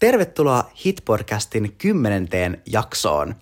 Tervetuloa 0.00 0.70
Hitpodcastin 0.86 1.74
kymmenenteen 1.78 2.62
jaksoon. 2.66 3.34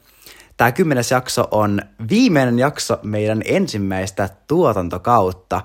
Tämä 0.56 0.72
kymmenes 0.72 1.10
jakso 1.10 1.48
on 1.50 1.80
viimeinen 2.10 2.58
jakso 2.58 2.98
meidän 3.02 3.42
ensimmäistä 3.44 4.28
tuotantokautta. 4.46 5.60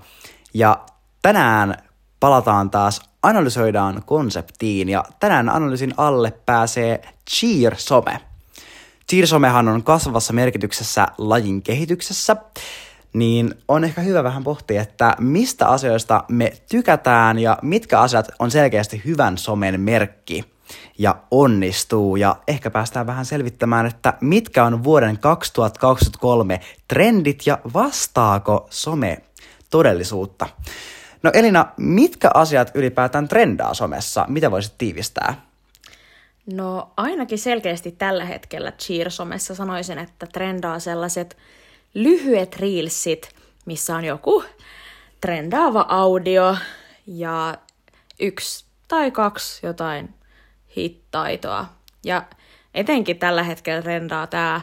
Ja 0.54 0.86
tänään 1.22 1.78
palataan 2.20 2.70
taas, 2.70 3.02
analysoidaan 3.24 4.04
konseptiin 4.06 4.90
ja 4.90 5.04
tänään 5.20 5.50
analyysin 5.50 5.94
alle 5.98 6.34
pääsee 6.46 7.02
Cheer-some. 7.30 8.20
Cheer-somehan 9.12 9.68
on 9.68 9.84
kasvavassa 9.84 10.34
merkityksessä 10.34 11.08
lajin 11.18 11.62
kehityksessä, 11.62 12.36
niin 13.14 13.56
on 13.68 13.84
ehkä 13.84 14.02
hyvä 14.02 14.24
vähän 14.24 14.44
pohtia, 14.44 14.82
että 14.82 15.16
mistä 15.20 15.68
asioista 15.68 16.24
me 16.30 16.54
tykätään 16.70 17.40
ja 17.40 17.58
mitkä 17.62 18.00
asiat 18.00 18.28
on 18.40 18.52
selkeästi 18.52 19.02
hyvän 19.06 19.38
somen 19.38 19.82
merkki 19.82 20.53
ja 20.98 21.16
onnistuu. 21.32 22.16
Ja 22.16 22.36
ehkä 22.48 22.70
päästään 22.70 23.08
vähän 23.08 23.26
selvittämään, 23.26 23.86
että 23.86 24.14
mitkä 24.22 24.66
on 24.66 24.84
vuoden 24.84 25.20
2023 25.20 26.60
trendit 26.88 27.48
ja 27.48 27.60
vastaako 27.74 28.68
some 28.70 29.18
todellisuutta. 29.70 30.50
No 31.24 31.32
Elina, 31.34 31.66
mitkä 31.78 32.32
asiat 32.34 32.72
ylipäätään 32.76 33.28
trendaa 33.28 33.74
somessa? 33.74 34.26
Mitä 34.28 34.52
voisit 34.52 34.74
tiivistää? 34.78 35.42
No 36.54 36.92
ainakin 36.98 37.40
selkeästi 37.40 37.92
tällä 37.92 38.26
hetkellä 38.26 38.72
Cheer-somessa 38.72 39.56
sanoisin, 39.56 40.00
että 40.00 40.26
trendaa 40.26 40.80
sellaiset 40.80 41.38
lyhyet 41.94 42.56
reelsit, 42.56 43.30
missä 43.66 43.96
on 43.96 44.04
joku 44.04 44.44
trendaava 45.22 45.86
audio 45.90 46.56
ja 47.08 47.58
yksi 48.20 48.66
tai 48.88 49.12
kaksi 49.12 49.66
jotain 49.66 50.14
hittaitoa. 50.76 51.66
Ja 52.06 52.24
etenkin 52.74 53.20
tällä 53.20 53.44
hetkellä 53.44 53.82
trendaa 53.82 54.28
tämä 54.28 54.62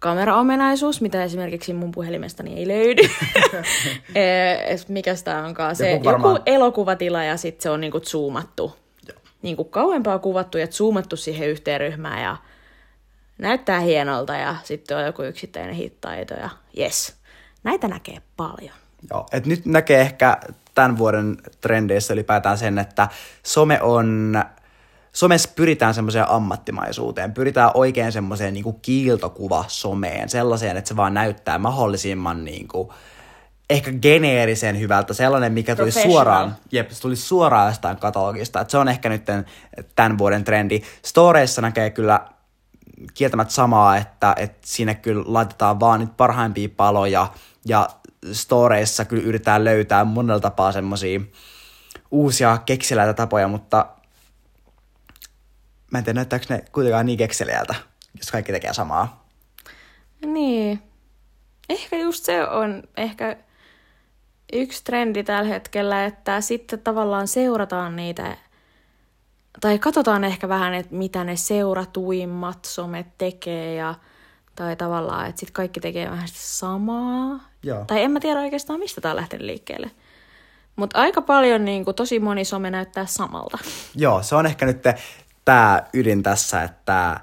kameraomenaisuus, 0.00 1.00
mitä 1.00 1.24
esimerkiksi 1.24 1.72
mun 1.72 1.90
puhelimestani 1.90 2.56
ei 2.56 2.68
löydy. 2.68 3.02
Eh, 4.14 4.84
Mikä 4.88 5.14
tämä 5.24 5.46
onkaan? 5.46 5.76
Se 5.76 5.90
joku, 5.90 6.04
varmaan... 6.04 6.34
joku 6.34 6.42
elokuvatila 6.46 7.24
ja 7.24 7.36
sitten 7.36 7.62
se 7.62 7.70
on 7.70 7.80
niinku 7.80 8.00
zoomattu. 8.00 8.76
Niinku 9.42 9.64
kauempaa 9.64 10.18
kuvattu 10.18 10.58
ja 10.58 10.66
zoomattu 10.66 11.16
siihen 11.16 11.48
yhteen 11.48 11.80
ryhmään 11.80 12.22
ja 12.22 12.36
näyttää 13.38 13.80
hienolta 13.80 14.36
ja 14.36 14.56
sitten 14.64 14.96
on 14.96 15.04
joku 15.04 15.22
yksittäinen 15.22 15.74
hittaito 15.74 16.34
ja 16.34 16.50
yes. 16.78 17.16
Näitä 17.64 17.88
näkee 17.88 18.22
paljon. 18.36 18.74
Joo, 19.10 19.26
et 19.32 19.46
nyt 19.46 19.66
näkee 19.66 20.00
ehkä 20.00 20.38
tämän 20.74 20.98
vuoden 20.98 21.36
trendeissä 21.60 22.14
ylipäätään 22.14 22.58
sen, 22.58 22.78
että 22.78 23.08
some 23.42 23.82
on 23.82 24.42
somessa 25.18 25.50
pyritään 25.56 25.94
semmoiseen 25.94 26.30
ammattimaisuuteen, 26.30 27.34
pyritään 27.34 27.70
oikein 27.74 28.12
semmoiseen 28.12 28.54
niin 28.54 28.80
kiiltokuva 28.82 29.64
someen, 29.68 30.28
sellaiseen, 30.28 30.76
että 30.76 30.88
se 30.88 30.96
vaan 30.96 31.14
näyttää 31.14 31.58
mahdollisimman 31.58 32.44
niin 32.44 32.68
kuin, 32.68 32.88
ehkä 33.70 33.92
geneerisen 33.92 34.80
hyvältä, 34.80 35.14
sellainen, 35.14 35.52
mikä 35.52 35.76
tuli 35.76 35.90
suoraan, 35.90 36.56
jep, 36.72 36.90
se 36.90 37.00
tuli 37.00 37.16
suoraan 37.16 37.68
jostain 37.68 37.96
katalogista, 37.96 38.60
että 38.60 38.70
se 38.70 38.78
on 38.78 38.88
ehkä 38.88 39.08
nyt 39.08 39.22
tämän 39.96 40.18
vuoden 40.18 40.44
trendi. 40.44 40.80
Storeissa 41.04 41.62
näkee 41.62 41.90
kyllä 41.90 42.20
kieltämättä 43.14 43.54
samaa, 43.54 43.96
että, 43.96 44.34
että 44.36 44.58
sinne 44.64 44.94
kyllä 44.94 45.24
laitetaan 45.26 45.80
vaan 45.80 46.00
nyt 46.00 46.16
parhaimpia 46.16 46.68
paloja, 46.76 47.26
ja 47.64 47.88
storeissa 48.32 49.04
kyllä 49.04 49.22
yritetään 49.22 49.64
löytää 49.64 50.04
monella 50.04 50.40
tapaa 50.40 50.72
semmoisia 50.72 51.20
uusia 52.10 52.58
keksiläitä 52.66 53.14
tapoja, 53.14 53.48
mutta 53.48 53.86
mä 55.90 55.98
en 55.98 56.04
tiedä, 56.04 56.14
näyttääkö 56.14 56.46
ne 56.48 56.64
kuitenkaan 56.72 57.06
niin 57.06 57.18
kekseliältä, 57.18 57.74
jos 58.18 58.30
kaikki 58.30 58.52
tekee 58.52 58.74
samaa. 58.74 59.28
Niin. 60.26 60.82
Ehkä 61.68 61.96
just 61.96 62.24
se 62.24 62.48
on 62.48 62.82
ehkä 62.96 63.36
yksi 64.52 64.84
trendi 64.84 65.24
tällä 65.24 65.48
hetkellä, 65.48 66.04
että 66.04 66.40
sitten 66.40 66.80
tavallaan 66.80 67.28
seurataan 67.28 67.96
niitä, 67.96 68.36
tai 69.60 69.78
katsotaan 69.78 70.24
ehkä 70.24 70.48
vähän, 70.48 70.74
että 70.74 70.94
mitä 70.94 71.24
ne 71.24 71.36
seuratuimmat 71.36 72.64
somet 72.64 73.06
tekee, 73.18 73.74
ja, 73.74 73.94
tai 74.54 74.76
tavallaan, 74.76 75.26
että 75.26 75.40
sitten 75.40 75.54
kaikki 75.54 75.80
tekee 75.80 76.10
vähän 76.10 76.28
sitä 76.28 76.40
samaa. 76.42 77.40
Joo. 77.62 77.84
Tai 77.84 78.02
en 78.02 78.10
mä 78.10 78.20
tiedä 78.20 78.40
oikeastaan, 78.40 78.78
mistä 78.78 79.00
tämä 79.00 79.12
on 79.12 79.16
lähtenyt 79.16 79.46
liikkeelle. 79.46 79.90
Mutta 80.76 80.98
aika 80.98 81.22
paljon, 81.22 81.64
niin 81.64 81.84
kuin, 81.84 81.94
tosi 81.94 82.20
moni 82.20 82.44
some 82.44 82.70
näyttää 82.70 83.06
samalta. 83.06 83.58
Joo, 83.94 84.22
se 84.22 84.34
on 84.34 84.46
ehkä 84.46 84.66
nyt 84.66 84.82
tämä 85.48 85.82
ydin 85.94 86.22
tässä, 86.22 86.62
että 86.62 87.20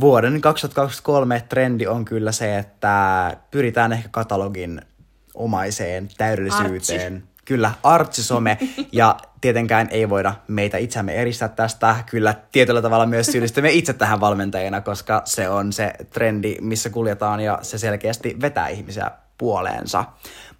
vuoden 0.00 0.40
2023 0.40 1.44
trendi 1.48 1.86
on 1.86 2.04
kyllä 2.04 2.32
se, 2.32 2.58
että 2.58 3.36
pyritään 3.50 3.92
ehkä 3.92 4.08
katalogin 4.08 4.82
omaiseen 5.34 6.08
täydellisyyteen. 6.18 7.14
Artsi. 7.14 7.30
Kyllä, 7.44 7.70
artsisome. 7.82 8.58
ja 8.92 9.16
tietenkään 9.40 9.88
ei 9.90 10.08
voida 10.08 10.34
meitä 10.48 10.78
itseämme 10.78 11.12
eristää 11.12 11.48
tästä. 11.48 11.96
Kyllä 12.06 12.34
tietyllä 12.52 12.82
tavalla 12.82 13.06
myös 13.06 13.26
syyllistymme 13.26 13.70
itse 13.70 13.92
tähän 13.92 14.20
valmentajina, 14.20 14.80
koska 14.80 15.22
se 15.24 15.48
on 15.48 15.72
se 15.72 15.92
trendi, 16.10 16.56
missä 16.60 16.90
kuljetaan 16.90 17.40
ja 17.40 17.58
se 17.62 17.78
selkeästi 17.78 18.36
vetää 18.40 18.68
ihmisiä 18.68 19.10
puoleensa. 19.38 20.04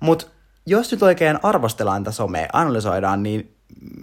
Mutta 0.01 0.27
jos 0.67 0.93
nyt 0.93 1.03
oikein 1.03 1.39
arvostellaan 1.43 2.05
tätä 2.05 2.15
somea, 2.15 2.49
analysoidaan, 2.53 3.23
niin 3.23 3.60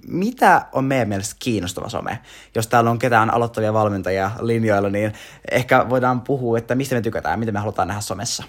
mitä 0.08 0.66
on 0.72 0.86
meidän 0.86 1.08
mielestä 1.08 1.36
kiinnostava 1.40 1.90
some? 1.90 2.20
Jos 2.56 2.68
täällä 2.68 2.90
on 2.90 3.00
ketään 3.00 3.30
aloittavia 3.30 3.74
valmentajia 3.74 4.32
linjoilla, 4.42 4.90
niin 4.90 5.14
ehkä 5.52 5.90
voidaan 5.90 6.22
puhua, 6.22 6.58
että 6.58 6.76
mistä 6.76 6.96
me 6.96 7.02
tykätään, 7.02 7.40
mitä 7.40 7.52
me 7.52 7.60
halutaan 7.60 7.88
nähdä 7.88 8.02
somessa. 8.02 8.44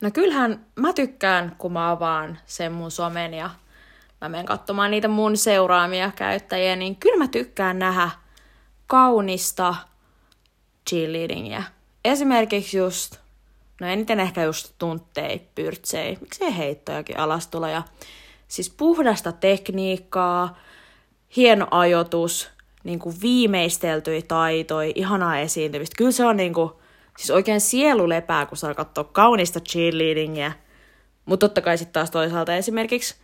No 0.00 0.10
kyllähän 0.10 0.66
mä 0.76 0.92
tykkään, 0.92 1.54
kun 1.58 1.72
mä 1.72 1.90
avaan 1.90 2.38
sen 2.46 2.72
mun 2.72 2.90
somen 2.90 3.34
ja 3.34 3.50
mä 4.20 4.28
menen 4.28 4.46
katsomaan 4.46 4.90
niitä 4.90 5.08
mun 5.08 5.36
seuraamia 5.36 6.12
käyttäjiä, 6.16 6.76
niin 6.76 6.96
kyllä 6.96 7.18
mä 7.18 7.28
tykkään 7.28 7.78
nähdä 7.78 8.10
kaunista 8.86 9.74
cheerleadingia. 10.90 11.62
Esimerkiksi 12.04 12.78
just, 12.78 13.16
no 13.80 13.86
eniten 13.86 14.20
ehkä 14.20 14.42
just 14.42 14.74
tunttei, 14.78 15.48
pyrtsei, 15.54 16.18
miksei 16.20 16.56
heittojakin 16.56 17.18
alastuloja. 17.18 17.82
Siis 18.48 18.70
puhdasta 18.70 19.32
tekniikkaa, 19.32 20.58
hieno 21.36 21.66
ajoitus, 21.70 22.50
niin 22.84 22.98
kuin 22.98 23.16
viimeisteltyi 23.22 24.22
taitoi, 24.22 24.92
ihanaa 24.94 25.38
esiintymistä. 25.38 25.94
Kyllä 25.98 26.12
se 26.12 26.24
on 26.24 26.36
niin 26.36 26.54
kuin, 26.54 26.70
siis 27.18 27.30
oikein 27.30 27.60
sielu 27.60 28.08
lepää, 28.08 28.46
kun 28.46 28.58
saa 28.58 28.74
katsoa 28.74 29.04
kaunista 29.04 29.60
cheerleadingia. 29.60 30.52
Mutta 31.26 31.48
totta 31.48 31.60
kai 31.60 31.78
sitten 31.78 31.92
taas 31.92 32.10
toisaalta 32.10 32.54
esimerkiksi 32.54 33.14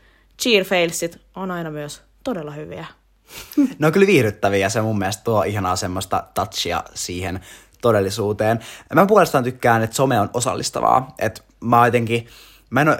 cheerfailsit 0.42 1.18
on 1.36 1.50
aina 1.50 1.70
myös 1.70 2.02
todella 2.24 2.50
hyviä. 2.50 2.86
Ne 3.78 3.86
on 3.86 3.92
kyllä 3.92 4.06
viihdyttäviä 4.06 4.68
se 4.68 4.82
mun 4.82 4.98
mielestä 4.98 5.24
tuo 5.24 5.42
ihanaa 5.42 5.76
semmoista 5.76 6.24
touchia 6.34 6.84
siihen 6.94 7.40
todellisuuteen. 7.82 8.60
Mä 8.94 9.06
puolestaan 9.06 9.44
tykkään, 9.44 9.82
että 9.82 9.96
some 9.96 10.20
on 10.20 10.30
osallistavaa. 10.34 11.14
Että 11.18 11.42
mä 11.60 11.86
jotenkin, 11.86 12.26
mä 12.72 12.80
en, 12.80 12.88
ole, 12.88 12.98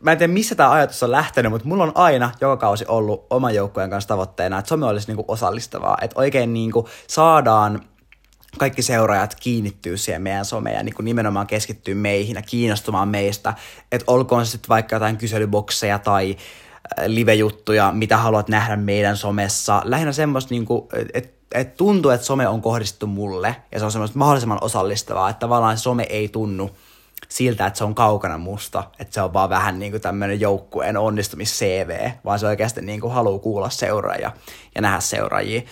mä 0.00 0.12
en 0.12 0.18
tiedä 0.18 0.32
missä 0.32 0.54
tämä 0.54 0.70
ajatus 0.70 1.02
on 1.02 1.10
lähtenyt, 1.10 1.52
mutta 1.52 1.68
mulla 1.68 1.84
on 1.84 1.92
aina 1.94 2.30
joka 2.40 2.56
kausi 2.56 2.84
ollut 2.88 3.26
oman 3.30 3.54
joukkueen 3.54 3.90
kanssa 3.90 4.08
tavoitteena, 4.08 4.58
että 4.58 4.68
some 4.68 4.86
olisi 4.86 5.06
niinku 5.06 5.24
osallistavaa, 5.28 5.98
että 6.02 6.20
oikein 6.20 6.52
niinku 6.52 6.88
saadaan 7.06 7.80
kaikki 8.58 8.82
seuraajat 8.82 9.34
kiinnittyy 9.34 9.96
siihen 9.96 10.22
meidän 10.22 10.44
someen 10.44 10.76
ja 10.76 10.82
niin 10.82 10.94
kuin 10.94 11.04
nimenomaan 11.04 11.46
keskittyy 11.46 11.94
meihin 11.94 12.34
ja 12.34 12.42
kiinnostumaan 12.42 13.08
meistä, 13.08 13.54
että 13.92 14.04
olkoon 14.12 14.46
se 14.46 14.50
sitten 14.50 14.68
vaikka 14.68 14.96
jotain 14.96 15.16
kyselybokseja 15.16 15.98
tai 15.98 16.36
äh, 16.36 17.06
live-juttuja, 17.06 17.92
mitä 17.92 18.16
haluat 18.16 18.48
nähdä 18.48 18.76
meidän 18.76 19.16
somessa. 19.16 19.82
Lähinnä 19.84 20.12
semmoista, 20.12 20.54
niin 20.54 20.66
että 21.14 21.42
et 21.54 21.76
tuntuu, 21.76 22.10
että 22.10 22.26
some 22.26 22.48
on 22.48 22.62
kohdistettu 22.62 23.06
mulle 23.06 23.56
ja 23.72 23.78
se 23.78 23.84
on 23.84 23.92
semmoista 23.92 24.18
mahdollisimman 24.18 24.58
osallistavaa, 24.60 25.30
että 25.30 25.40
tavallaan 25.40 25.78
some 25.78 26.02
ei 26.02 26.28
tunnu 26.28 26.70
siltä, 27.28 27.66
että 27.66 27.78
se 27.78 27.84
on 27.84 27.94
kaukana 27.94 28.38
musta, 28.38 28.84
että 28.98 29.14
se 29.14 29.22
on 29.22 29.32
vaan 29.32 29.50
vähän 29.50 29.78
niin 29.78 29.92
kuin 29.92 30.02
tämmöinen 30.02 30.40
joukkueen 30.40 30.96
onnistumis-CV, 30.96 32.10
vaan 32.24 32.38
se 32.38 32.46
oikeasti 32.46 32.80
niin 32.80 33.00
kuin 33.00 33.12
haluaa 33.12 33.38
kuulla 33.38 33.70
seuraajia 33.70 34.32
ja 34.74 34.80
nähdä 34.80 35.00
seuraajia. 35.00 35.62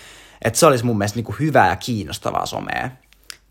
Että 0.45 0.59
se 0.59 0.67
olisi 0.67 0.85
mun 0.85 0.99
mielestä 0.99 1.17
niin 1.17 1.25
kuin 1.25 1.39
hyvää 1.39 1.69
ja 1.69 1.77
kiinnostavaa 1.77 2.47
somea. 2.47 2.91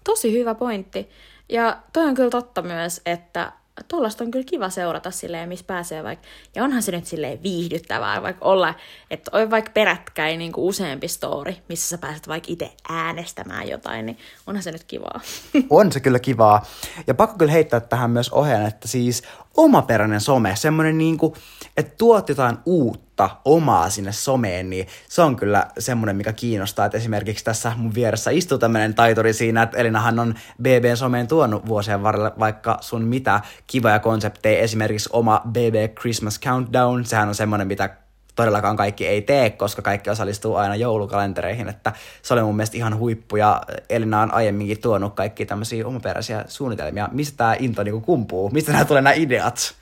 Tosi 0.03 0.31
hyvä 0.31 0.55
pointti. 0.55 1.09
Ja 1.49 1.77
toi 1.93 2.03
on 2.05 2.15
kyllä 2.15 2.29
totta 2.29 2.61
myös, 2.61 3.01
että 3.05 3.51
tuollaista 3.87 4.23
on 4.23 4.31
kyllä 4.31 4.45
kiva 4.45 4.69
seurata 4.69 5.11
silleen, 5.11 5.49
missä 5.49 5.65
pääsee 5.65 6.03
vaikka, 6.03 6.27
ja 6.55 6.63
onhan 6.63 6.83
se 6.83 6.91
nyt 6.91 7.05
silleen 7.05 7.43
viihdyttävää, 7.43 8.21
vaikka 8.21 8.45
olla, 8.45 8.73
että 9.11 9.31
on 9.33 9.51
vaikka 9.51 9.71
perätkäin 9.71 10.39
niin 10.39 10.51
kuin 10.51 10.65
useampi 10.65 11.07
story, 11.07 11.55
missä 11.69 11.89
sä 11.89 11.97
pääset 11.97 12.27
vaikka 12.27 12.51
itse 12.51 12.71
äänestämään 12.89 13.69
jotain, 13.69 14.05
niin 14.05 14.17
onhan 14.47 14.63
se 14.63 14.71
nyt 14.71 14.83
kivaa. 14.83 15.21
On 15.69 15.91
se 15.91 15.99
kyllä 15.99 16.19
kivaa. 16.19 16.65
Ja 17.07 17.13
pakko 17.13 17.37
kyllä 17.37 17.51
heittää 17.51 17.79
tähän 17.79 18.11
myös 18.11 18.29
ohjeen, 18.29 18.65
että 18.65 18.87
siis 18.87 19.23
omaperäinen 19.57 20.21
some, 20.21 20.55
semmoinen 20.55 20.97
niin 20.97 21.17
kuin, 21.17 21.33
että 21.79 21.95
tuot 21.97 22.29
jotain 22.29 22.57
uutta 22.65 23.29
omaa 23.45 23.89
sinne 23.89 24.11
someen, 24.11 24.69
niin 24.69 24.87
se 25.09 25.21
on 25.21 25.35
kyllä 25.35 25.67
semmoinen, 25.79 26.15
mikä 26.15 26.33
kiinnostaa. 26.33 26.85
Että 26.85 26.97
esimerkiksi 26.97 27.45
tässä 27.45 27.73
mun 27.77 27.93
vieressä 27.93 28.31
istuu 28.31 28.57
tämmöinen 28.57 28.93
taituri 28.93 29.33
siinä, 29.33 29.63
että 29.63 29.77
Elinahan 29.77 30.19
on 30.19 30.35
BBn 30.61 30.97
someen 30.97 31.27
tuonut 31.27 31.67
vuosien 31.67 32.03
varrella 32.03 32.33
vaikka 32.39 32.77
sun 32.81 33.03
mitä 33.03 33.41
kivoja 33.67 33.99
konsepteja. 33.99 34.59
Esimerkiksi 34.59 35.09
oma 35.13 35.41
BB 35.49 35.95
Christmas 35.99 36.39
Countdown, 36.39 37.05
sehän 37.05 37.27
on 37.27 37.35
semmoinen, 37.35 37.67
mitä 37.67 37.89
todellakaan 38.35 38.77
kaikki 38.77 39.07
ei 39.07 39.21
tee, 39.21 39.49
koska 39.49 39.81
kaikki 39.81 40.09
osallistuu 40.09 40.55
aina 40.55 40.75
joulukalentereihin, 40.75 41.69
että 41.69 41.93
se 42.21 42.33
oli 42.33 42.43
mun 42.43 42.55
mielestä 42.55 42.77
ihan 42.77 42.97
huippu 42.97 43.35
ja 43.35 43.61
Elina 43.89 44.21
on 44.21 44.33
aiemminkin 44.33 44.81
tuonut 44.81 45.15
kaikki 45.15 45.45
tämmöisiä 45.45 45.87
omaperäisiä 45.87 46.45
suunnitelmia. 46.47 47.09
Mistä 47.11 47.37
tämä 47.37 47.55
into 47.59 47.83
niinku 47.83 48.01
kumpuu? 48.01 48.49
Mistä 48.49 48.71
nämä 48.71 48.85
tulee 48.85 49.01
nämä 49.01 49.13
ideat? 49.13 49.75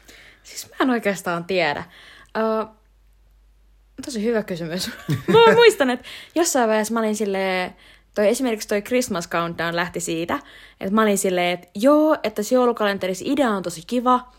Siis 0.47 0.69
mä 0.69 0.75
en 0.79 0.89
oikeastaan 0.89 1.45
tiedä. 1.45 1.83
Uh, 2.37 2.69
tosi 4.05 4.23
hyvä 4.23 4.43
kysymys. 4.43 4.91
mä 5.27 5.53
muistan, 5.55 5.89
että 5.89 6.05
jossain 6.35 6.69
vaiheessa 6.69 6.93
mä 6.93 6.99
olin 6.99 7.15
silleen, 7.15 7.75
toi 8.15 8.27
esimerkiksi 8.27 8.67
toi 8.67 8.81
Christmas 8.81 9.29
Countdown 9.29 9.75
lähti 9.75 9.99
siitä, 9.99 10.39
että 10.81 10.95
mä 10.95 11.01
olin 11.01 11.17
silleen, 11.17 11.53
että 11.53 11.67
joo, 11.75 12.17
että 12.23 12.43
se 12.43 12.55
joulukalenterissa 12.55 13.25
idea 13.27 13.49
on 13.49 13.63
tosi 13.63 13.83
kiva, 13.87 14.31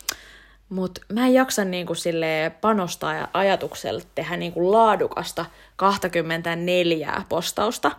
mutta 0.68 1.00
mä 1.12 1.26
en 1.26 1.34
jaksa 1.34 1.64
niinku 1.64 1.94
sille 1.94 2.52
panostaa 2.60 3.14
ja 3.14 3.28
ajatuksella 3.32 4.02
tehdä 4.14 4.36
niinku 4.36 4.72
laadukasta 4.72 5.46
24 5.76 7.22
postausta. 7.28 7.90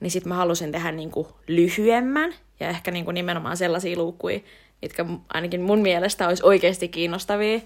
Niin 0.00 0.10
sit 0.10 0.24
mä 0.24 0.34
halusin 0.34 0.72
tehdä 0.72 0.92
niinku 0.92 1.28
lyhyemmän 1.46 2.34
ja 2.60 2.68
ehkä 2.68 2.90
niinku 2.90 3.10
nimenomaan 3.10 3.56
sellaisia 3.56 3.98
lukuja, 3.98 4.40
mitkä 4.82 5.06
ainakin 5.34 5.62
mun 5.62 5.78
mielestä 5.78 6.28
olisi 6.28 6.42
oikeasti 6.46 6.88
kiinnostavia. 6.88 7.60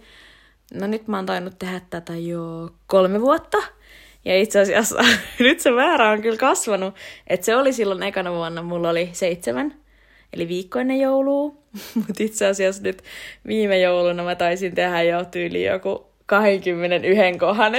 No 0.75 0.87
nyt 0.87 1.09
mä 1.09 1.17
oon 1.17 1.27
tainnut 1.27 1.59
tehdä 1.59 1.81
tätä 1.91 2.17
jo 2.17 2.71
kolme 2.87 3.21
vuotta. 3.21 3.59
Ja 4.25 4.41
itse 4.41 4.61
asiassa 4.61 5.05
nyt 5.39 5.61
se 5.61 5.71
määrä 5.71 6.11
on 6.11 6.23
kyllä 6.23 6.37
kasvanut. 6.37 6.95
Että 7.27 7.47
se 7.47 7.57
oli 7.57 7.73
silloin 7.73 8.03
ekana 8.03 8.33
vuonna, 8.33 8.63
mulla 8.63 8.91
oli 8.91 9.11
seitsemän, 9.13 9.75
eli 10.33 10.49
viikkoinen 10.49 11.01
joulu. 11.01 11.51
Mutta 11.95 12.23
itse 12.23 12.47
asiassa 12.47 12.83
nyt 12.83 13.03
viime 13.47 13.79
jouluna 13.79 14.25
mä 14.25 14.35
taisin 14.35 14.75
tehdä 14.75 15.03
jo 15.03 15.25
tyyli 15.25 15.65
joku 15.65 16.07
21 16.27 17.39
kohan. 17.39 17.73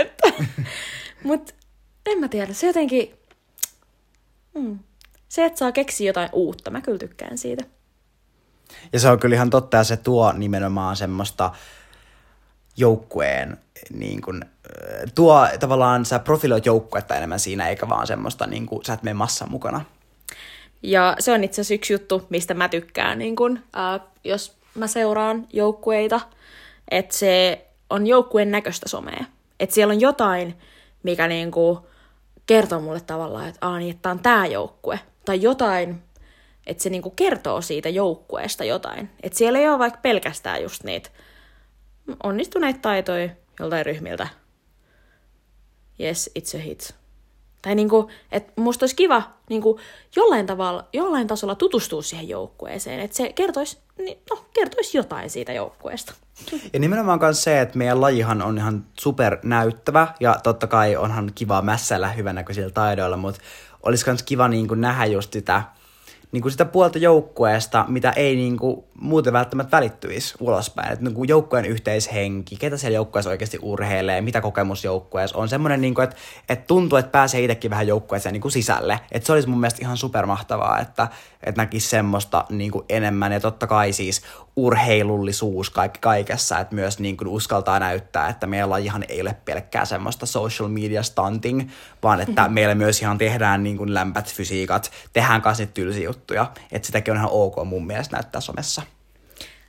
Mutta 1.23 1.53
en 2.05 2.19
mä 2.19 2.27
tiedä, 2.27 2.53
se 2.53 2.67
jotenkin... 2.67 3.13
Mm. 4.55 4.79
Se, 5.29 5.45
että 5.45 5.59
saa 5.59 5.71
keksiä 5.71 6.09
jotain 6.09 6.29
uutta, 6.33 6.71
mä 6.71 6.81
kyllä 6.81 6.97
tykkään 6.97 7.37
siitä. 7.37 7.63
Ja 8.93 8.99
se 8.99 9.09
on 9.09 9.19
kyllä 9.19 9.35
ihan 9.35 9.49
totta, 9.49 9.77
ja 9.77 9.83
se 9.83 9.97
tuo 9.97 10.31
nimenomaan 10.31 10.95
semmoista 10.95 11.51
joukkueen, 12.77 13.57
niin 13.93 14.21
kun, 14.21 14.45
tuo 15.15 15.47
tavallaan, 15.59 16.05
sä 16.05 16.19
profiloit 16.19 16.65
joukkuetta 16.65 17.15
enemmän 17.15 17.39
siinä, 17.39 17.69
eikä 17.69 17.89
vaan 17.89 18.07
semmoista, 18.07 18.47
niin 18.47 18.65
kuin, 18.65 18.85
sä 18.85 18.93
et 18.93 19.03
mene 19.03 19.13
massan 19.13 19.51
mukana. 19.51 19.85
Ja 20.83 21.15
se 21.19 21.31
on 21.31 21.43
itse 21.43 21.61
asiassa 21.61 21.73
yksi 21.73 21.93
juttu, 21.93 22.25
mistä 22.29 22.53
mä 22.53 22.69
tykkään, 22.69 23.19
niin 23.19 23.35
kun, 23.35 23.59
äh, 23.77 24.01
jos 24.23 24.57
mä 24.75 24.87
seuraan 24.87 25.47
joukkueita, 25.53 26.21
että 26.91 27.17
se 27.17 27.65
on 27.89 28.07
joukkueen 28.07 28.51
näköistä 28.51 28.89
somea. 28.89 29.25
Että 29.59 29.75
siellä 29.75 29.91
on 29.91 30.01
jotain, 30.01 30.57
mikä 31.03 31.27
niin 31.27 31.51
kuin 31.51 31.79
kertoo 32.45 32.79
mulle 32.79 33.01
tavallaan, 33.01 33.47
että, 33.47 33.77
niin, 33.79 33.91
että 33.91 34.01
tämä 34.01 34.13
on 34.13 34.19
tämä 34.19 34.45
joukkue. 34.45 34.99
Tai 35.25 35.41
jotain, 35.41 36.03
että 36.67 36.83
se 36.83 36.89
niinku 36.89 37.09
kertoo 37.09 37.61
siitä 37.61 37.89
joukkueesta 37.89 38.63
jotain. 38.63 39.09
Että 39.23 39.37
siellä 39.37 39.59
ei 39.59 39.69
ole 39.69 39.79
vaikka 39.79 39.99
pelkästään 40.01 40.61
just 40.61 40.83
niitä 40.83 41.09
onnistuneita 42.23 42.79
taitoja 42.79 43.29
joltain 43.59 43.85
ryhmiltä. 43.85 44.27
Yes, 45.99 46.31
it's 46.39 46.57
a 46.57 46.61
hit. 46.61 46.95
Tai 47.61 47.75
niinku, 47.75 48.09
että 48.31 48.61
musta 48.61 48.83
olisi 48.83 48.95
kiva 48.95 49.23
niinku, 49.49 49.79
jollain 50.15 50.45
tavalla, 50.45 50.87
jollain 50.93 51.27
tasolla 51.27 51.55
tutustua 51.55 52.01
siihen 52.01 52.29
joukkueeseen. 52.29 52.99
Että 52.99 53.17
se 53.17 53.33
kertoisi, 53.33 53.77
niin, 53.97 54.17
no, 54.29 54.45
kertoisi 54.53 54.97
jotain 54.97 55.29
siitä 55.29 55.53
joukkueesta. 55.53 56.13
Ja 56.73 56.79
nimenomaan 56.79 57.19
myös 57.21 57.43
se, 57.43 57.61
että 57.61 57.77
meidän 57.77 58.01
lajihan 58.01 58.41
on 58.41 58.57
ihan 58.57 58.85
supernäyttävä 58.99 60.07
ja 60.19 60.35
totta 60.43 60.67
kai 60.67 60.95
onhan 60.95 61.31
kiva 61.35 61.61
mässäillä 61.61 62.09
hyvänäköisillä 62.09 62.69
taidoilla, 62.69 63.17
mutta 63.17 63.41
olisi 63.83 64.05
myös 64.07 64.23
kiva 64.23 64.47
niin 64.47 64.67
kuin 64.67 64.81
nähdä 64.81 65.05
just 65.05 65.33
sitä, 65.33 65.63
niin 66.31 66.41
kuin 66.41 66.51
sitä 66.51 66.65
puolta 66.65 66.97
joukkueesta, 66.97 67.85
mitä 67.87 68.11
ei 68.11 68.35
niin 68.35 68.57
kuin, 68.57 68.83
muuten 69.01 69.33
välttämättä 69.33 69.77
välittyisi 69.77 70.35
ulospäin. 70.39 70.93
Että 70.93 71.05
niin 71.05 71.15
kuin 71.15 71.29
joukkueen 71.29 71.65
yhteishenki, 71.65 72.55
ketä 72.55 72.77
siellä 72.77 72.95
joukkueessa 72.95 73.29
oikeasti 73.29 73.59
urheilee, 73.61 74.21
mitä 74.21 74.41
kokemus 74.41 74.83
joukkueessa 74.83 75.37
on. 75.37 75.49
Semmoinen, 75.49 75.81
niin 75.81 75.93
kuin, 75.93 76.03
että, 76.03 76.15
että 76.49 76.65
tuntuu, 76.67 76.97
että 76.97 77.11
pääsee 77.11 77.41
itsekin 77.41 77.71
vähän 77.71 77.87
joukkueeseen 77.87 78.33
niin 78.33 78.41
kuin 78.41 78.51
sisälle. 78.51 78.99
Että 79.11 79.25
se 79.27 79.33
olisi 79.33 79.49
mun 79.49 79.59
mielestä 79.59 79.81
ihan 79.81 79.97
supermahtavaa, 79.97 80.79
että, 80.79 81.07
että 81.43 81.61
näkisi 81.61 81.89
semmoista 81.89 82.45
niin 82.49 82.71
kuin 82.71 82.85
enemmän. 82.89 83.31
Ja 83.31 83.39
totta 83.39 83.67
kai 83.67 83.93
siis 83.93 84.21
urheilullisuus 84.65 85.69
kaikki 85.69 85.99
kaikessa, 85.99 86.59
että 86.59 86.75
myös 86.75 86.99
niin 86.99 87.17
kuin 87.17 87.27
uskaltaa 87.27 87.79
näyttää, 87.79 88.29
että 88.29 88.47
meidän 88.47 88.69
lajihan 88.69 89.03
ei 89.09 89.21
ole 89.21 89.35
pelkkää 89.45 89.85
semmoista 89.85 90.25
social 90.25 90.69
media 90.69 91.03
stunting, 91.03 91.69
vaan 92.03 92.21
että 92.21 92.41
mm-hmm. 92.41 92.53
meillä 92.53 92.75
myös 92.75 93.01
ihan 93.01 93.17
tehdään 93.17 93.63
niin 93.63 93.77
kuin 93.77 93.93
lämpät 93.93 94.33
fysiikat, 94.33 94.91
tehdään 95.13 95.41
kanssa 95.41 95.65
tylsiä 95.65 96.03
juttuja. 96.03 96.51
Että 96.71 96.85
sitäkin 96.85 97.11
on 97.11 97.17
ihan 97.17 97.29
ok 97.31 97.55
mun 97.65 97.87
mielestä 97.87 98.15
näyttää 98.15 98.41
somessa. 98.41 98.81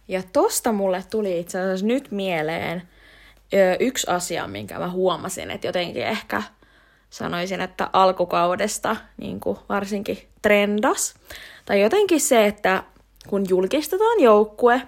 Ja 0.08 0.22
tosta 0.32 0.72
mulle 0.72 1.04
tuli 1.10 1.40
itse 1.40 1.60
asiassa 1.60 1.86
nyt 1.86 2.10
mieleen 2.10 2.82
ö, 3.54 3.76
yksi 3.80 4.06
asia, 4.10 4.46
minkä 4.46 4.78
mä 4.78 4.90
huomasin, 4.90 5.50
että 5.50 5.66
jotenkin 5.66 6.02
ehkä 6.02 6.42
sanoisin, 7.10 7.60
että 7.60 7.90
alkukaudesta 7.92 8.96
niin 9.16 9.40
kuin 9.40 9.58
varsinkin 9.68 10.18
trendas. 10.42 11.14
Tai 11.64 11.80
jotenkin 11.80 12.20
se, 12.20 12.46
että 12.46 12.82
kun 13.28 13.44
julkistetaan 13.48 14.20
joukkue, 14.20 14.82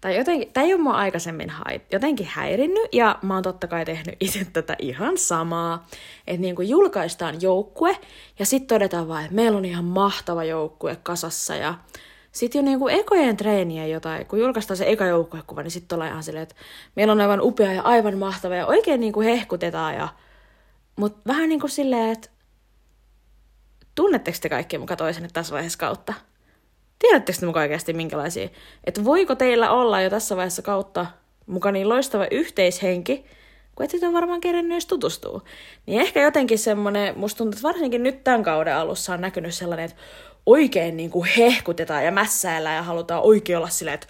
tai 0.00 0.16
jotenkin, 0.16 0.52
tämä 0.52 0.66
ei 0.66 0.74
ole 0.74 0.82
mua 0.82 0.92
aikaisemmin 0.92 1.50
hait, 1.50 1.92
jotenkin 1.92 2.26
häirinnyt, 2.26 2.88
ja 2.92 3.18
mä 3.22 3.34
oon 3.34 3.42
totta 3.42 3.66
kai 3.66 3.84
tehnyt 3.84 4.16
itse 4.20 4.46
tätä 4.52 4.76
ihan 4.78 5.18
samaa, 5.18 5.86
että 6.26 6.40
niin 6.40 6.56
kuin 6.56 6.68
julkaistaan 6.68 7.42
joukkue, 7.42 7.96
ja 8.38 8.46
sitten 8.46 8.68
todetaan 8.68 9.08
vaan, 9.08 9.22
että 9.22 9.34
meillä 9.34 9.58
on 9.58 9.64
ihan 9.64 9.84
mahtava 9.84 10.44
joukkue 10.44 10.96
kasassa, 11.02 11.54
ja 11.54 11.74
sitten 12.32 12.72
jo 12.72 12.78
kuin 12.78 12.94
ekojen 12.94 13.36
treenien 13.36 13.90
jotain, 13.90 14.26
kun 14.26 14.38
julkaistaan 14.38 14.76
se 14.76 14.90
eka 14.90 15.06
joukkuekuva, 15.06 15.62
niin 15.62 15.70
sitten 15.70 15.96
ollaan 15.96 16.10
ihan 16.10 16.22
silleen, 16.22 16.42
että 16.42 16.54
meillä 16.94 17.12
on 17.12 17.20
aivan 17.20 17.40
upea 17.42 17.72
ja 17.72 17.82
aivan 17.82 18.18
mahtava, 18.18 18.54
ja 18.54 18.66
oikein 18.66 19.12
kuin 19.12 19.28
hehkutetaan, 19.28 19.94
ja... 19.94 20.08
mutta 20.96 21.20
vähän 21.26 21.48
niin 21.48 21.60
kuin 21.60 21.70
silleen, 21.70 22.12
että 22.12 22.28
tunnetteko 23.94 24.38
te 24.42 24.48
kaikki 24.48 24.78
muka 24.78 24.96
toisen 24.96 25.28
tässä 25.32 25.52
vaiheessa 25.52 25.78
kautta? 25.78 26.14
Tiedättekö 26.98 27.38
te 27.38 27.46
mukaan 27.46 27.62
oikeasti 27.62 27.92
minkälaisia? 27.92 28.48
Että 28.84 29.04
voiko 29.04 29.34
teillä 29.34 29.70
olla 29.70 30.00
jo 30.00 30.10
tässä 30.10 30.36
vaiheessa 30.36 30.62
kautta 30.62 31.06
mukaan 31.46 31.72
niin 31.72 31.88
loistava 31.88 32.26
yhteishenki, 32.30 33.24
kun 33.74 33.84
et 33.84 34.02
ole 34.02 34.12
varmaan 34.12 34.40
kerennyt 34.40 34.72
edes 34.72 34.86
tutustua. 34.86 35.42
Niin 35.86 36.00
ehkä 36.00 36.20
jotenkin 36.20 36.58
semmoinen, 36.58 37.18
musta 37.18 37.38
tuntuu, 37.38 37.58
että 37.58 37.68
varsinkin 37.68 38.02
nyt 38.02 38.24
tämän 38.24 38.42
kauden 38.42 38.76
alussa 38.76 39.14
on 39.14 39.20
näkynyt 39.20 39.54
sellainen, 39.54 39.84
että 39.84 39.96
oikein 40.46 40.96
niin 40.96 41.10
kuin 41.10 41.28
hehkutetaan 41.36 42.04
ja 42.04 42.12
mässäillään 42.12 42.76
ja 42.76 42.82
halutaan 42.82 43.22
oikein 43.22 43.56
olla 43.56 43.68
silleen, 43.68 43.94
että 43.94 44.06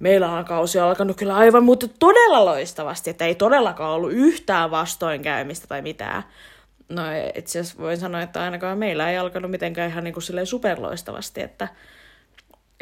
meillä 0.00 0.28
on 0.28 0.44
kausi 0.44 0.78
alkanut 0.78 1.16
kyllä 1.16 1.36
aivan 1.36 1.64
mutta 1.64 1.88
todella 1.98 2.44
loistavasti, 2.44 3.10
että 3.10 3.24
ei 3.24 3.34
todellakaan 3.34 3.90
ollut 3.90 4.12
yhtään 4.12 4.70
vastoinkäymistä 4.70 5.66
tai 5.66 5.82
mitään. 5.82 6.22
No 6.88 7.02
itse 7.34 7.60
asiassa 7.60 7.82
voin 7.82 7.96
sanoa, 7.96 8.22
että 8.22 8.42
ainakaan 8.42 8.78
meillä 8.78 9.10
ei 9.10 9.18
alkanut 9.18 9.50
mitenkään 9.50 9.90
ihan 9.90 10.04
niin 10.04 10.14
kuin 10.14 10.22
silleen 10.22 10.46
superloistavasti, 10.46 11.40
että 11.40 11.68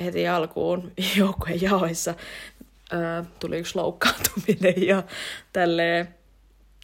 heti 0.05 0.29
alkuun 0.29 0.93
joukkueen 1.19 1.63
jaoissa 1.63 2.15
ää, 2.91 3.25
tuli 3.41 3.59
yksi 3.59 3.77
loukkaantuminen 3.77 4.87
ja 4.87 5.03
tälleen. 5.53 6.15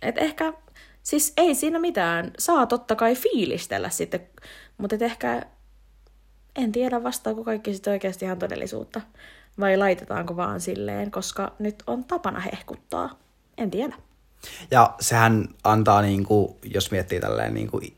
Et 0.03 0.19
ehkä, 0.19 0.53
siis 1.03 1.33
ei 1.37 1.55
siinä 1.55 1.79
mitään, 1.79 2.31
saa 2.39 2.67
totta 2.67 2.97
kai 2.97 3.15
fiilistellä 3.15 3.91
sitten, 3.91 4.21
mutta 4.79 4.97
ehkä 5.01 5.43
en 6.57 6.73
tiedä 6.73 7.03
vastaako 7.03 7.45
kaikki 7.45 7.75
sitten 7.75 7.93
oikeasti 7.93 8.25
ihan 8.25 8.39
todellisuutta. 8.39 9.01
Vai 9.61 9.77
laitetaanko 9.77 10.37
vaan 10.37 10.61
silleen, 10.61 11.11
koska 11.11 11.53
nyt 11.59 11.83
on 11.87 12.05
tapana 12.05 12.41
hehkuttaa. 12.41 13.19
En 13.59 13.71
tiedä. 13.71 13.95
Ja 14.71 14.95
sehän 15.01 15.49
antaa, 15.65 16.03
niin 16.03 16.25
kuin, 16.25 16.57
jos 16.65 16.91
miettii 16.91 17.21
tälleen 17.21 17.55
niin 17.55 17.71
kuin, 17.71 17.97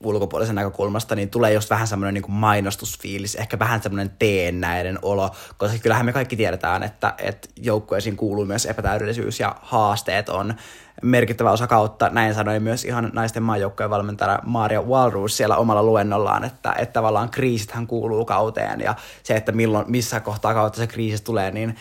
ulkopuolisen 0.00 0.54
näkökulmasta, 0.54 1.14
niin 1.14 1.30
tulee 1.30 1.52
just 1.52 1.70
vähän 1.70 1.86
semmoinen 1.86 2.14
niin 2.14 2.32
mainostusfiilis, 2.32 3.34
ehkä 3.34 3.58
vähän 3.58 3.82
semmoinen 3.82 4.10
teennäinen 4.18 4.98
olo, 5.02 5.30
koska 5.56 5.78
kyllähän 5.78 6.06
me 6.06 6.12
kaikki 6.12 6.36
tiedetään, 6.36 6.82
että, 6.82 7.14
että 7.18 7.48
joukkueisiin 7.56 8.16
kuuluu 8.16 8.44
myös 8.44 8.66
epätäydellisyys 8.66 9.40
ja 9.40 9.56
haasteet 9.62 10.28
on 10.28 10.54
merkittävä 11.02 11.50
osa 11.50 11.66
kautta. 11.66 12.08
Näin 12.08 12.34
sanoi 12.34 12.60
myös 12.60 12.84
ihan 12.84 13.10
naisten 13.12 13.42
maajoukkojen 13.42 13.90
valmentaja 13.90 14.38
Maria 14.44 14.82
Walrus 14.82 15.36
siellä 15.36 15.56
omalla 15.56 15.82
luennollaan, 15.82 16.44
että, 16.44 16.74
että 16.78 16.92
tavallaan 16.92 17.30
kriisithän 17.30 17.86
kuuluu 17.86 18.24
kauteen 18.24 18.80
ja 18.80 18.94
se, 19.22 19.36
että 19.36 19.52
milloin, 19.52 19.90
missä 19.90 20.20
kohtaa 20.20 20.54
kautta 20.54 20.76
se 20.76 20.86
kriisi 20.86 21.24
tulee, 21.24 21.50
niin 21.50 21.76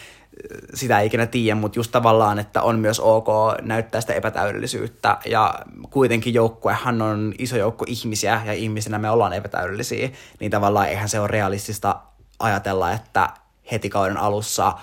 sitä 0.74 1.00
ei 1.00 1.08
ikinä 1.08 1.26
tiedä, 1.26 1.56
mutta 1.56 1.80
just 1.80 1.92
tavallaan, 1.92 2.40
että 2.40 2.62
on 2.62 2.80
myös 2.80 3.00
ok 3.00 3.28
näyttää 3.62 4.02
sitä 4.02 4.14
epätäydellisyyttä 4.14 5.18
ja 5.26 5.56
kuitenkin 5.90 6.34
joukkuehan 6.34 7.02
on 7.02 7.34
iso 7.38 7.58
joukko 7.58 7.86
ihmisiä 7.88 8.42
ja 8.46 8.54
ihmisinä 8.54 8.98
me 8.98 9.10
ollaan 9.10 9.34
epätäydellisiä, 9.34 10.10
niin 10.40 10.52
tavallaan 10.52 10.90
eihän 10.90 11.10
se 11.10 11.20
ole 11.20 11.28
realistista 11.28 11.96
ajatella, 12.40 12.92
että 12.92 13.30
heti 13.72 13.90
kauden 13.90 14.18
alussa 14.18 14.74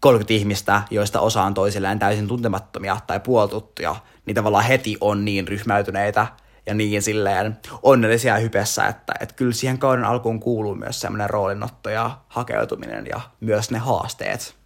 30 0.00 0.34
ihmistä, 0.34 0.82
joista 0.90 1.20
osa 1.20 1.42
on 1.42 1.54
toisilleen 1.54 1.98
täysin 1.98 2.28
tuntemattomia 2.28 2.96
tai 3.06 3.20
puoltuttuja, 3.20 3.96
niin 4.26 4.34
tavallaan 4.34 4.64
heti 4.64 4.96
on 5.00 5.24
niin 5.24 5.48
ryhmäytyneitä 5.48 6.26
ja 6.66 6.74
niin 6.74 7.02
silleen 7.02 7.58
onnellisia 7.82 8.36
hypessä, 8.36 8.86
että, 8.86 9.12
että 9.20 9.34
kyllä 9.34 9.52
siihen 9.52 9.78
kauden 9.78 10.04
alkuun 10.04 10.40
kuuluu 10.40 10.74
myös 10.74 11.00
semmoinen 11.00 11.30
roolinotto 11.30 11.90
ja 11.90 12.18
hakeutuminen 12.28 13.06
ja 13.06 13.20
myös 13.40 13.70
ne 13.70 13.78
haasteet. 13.78 14.63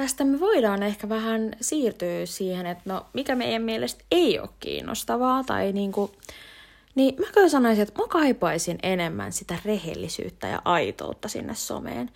Tästä 0.00 0.24
me 0.24 0.40
voidaan 0.40 0.82
ehkä 0.82 1.08
vähän 1.08 1.52
siirtyä 1.60 2.26
siihen, 2.26 2.66
että 2.66 2.82
no 2.86 3.06
mikä 3.12 3.34
meidän 3.34 3.62
mielestä 3.62 4.04
ei 4.10 4.38
ole 4.38 4.48
kiinnostavaa 4.60 5.44
tai 5.44 5.72
niinku, 5.72 6.10
niin 6.94 7.14
mä 7.18 7.26
kyllä 7.32 7.48
sanoisin, 7.48 7.82
että 7.82 8.02
mä 8.02 8.08
kaipaisin 8.08 8.78
enemmän 8.82 9.32
sitä 9.32 9.58
rehellisyyttä 9.64 10.46
ja 10.46 10.62
aitoutta 10.64 11.28
sinne 11.28 11.54
someen. 11.54 12.10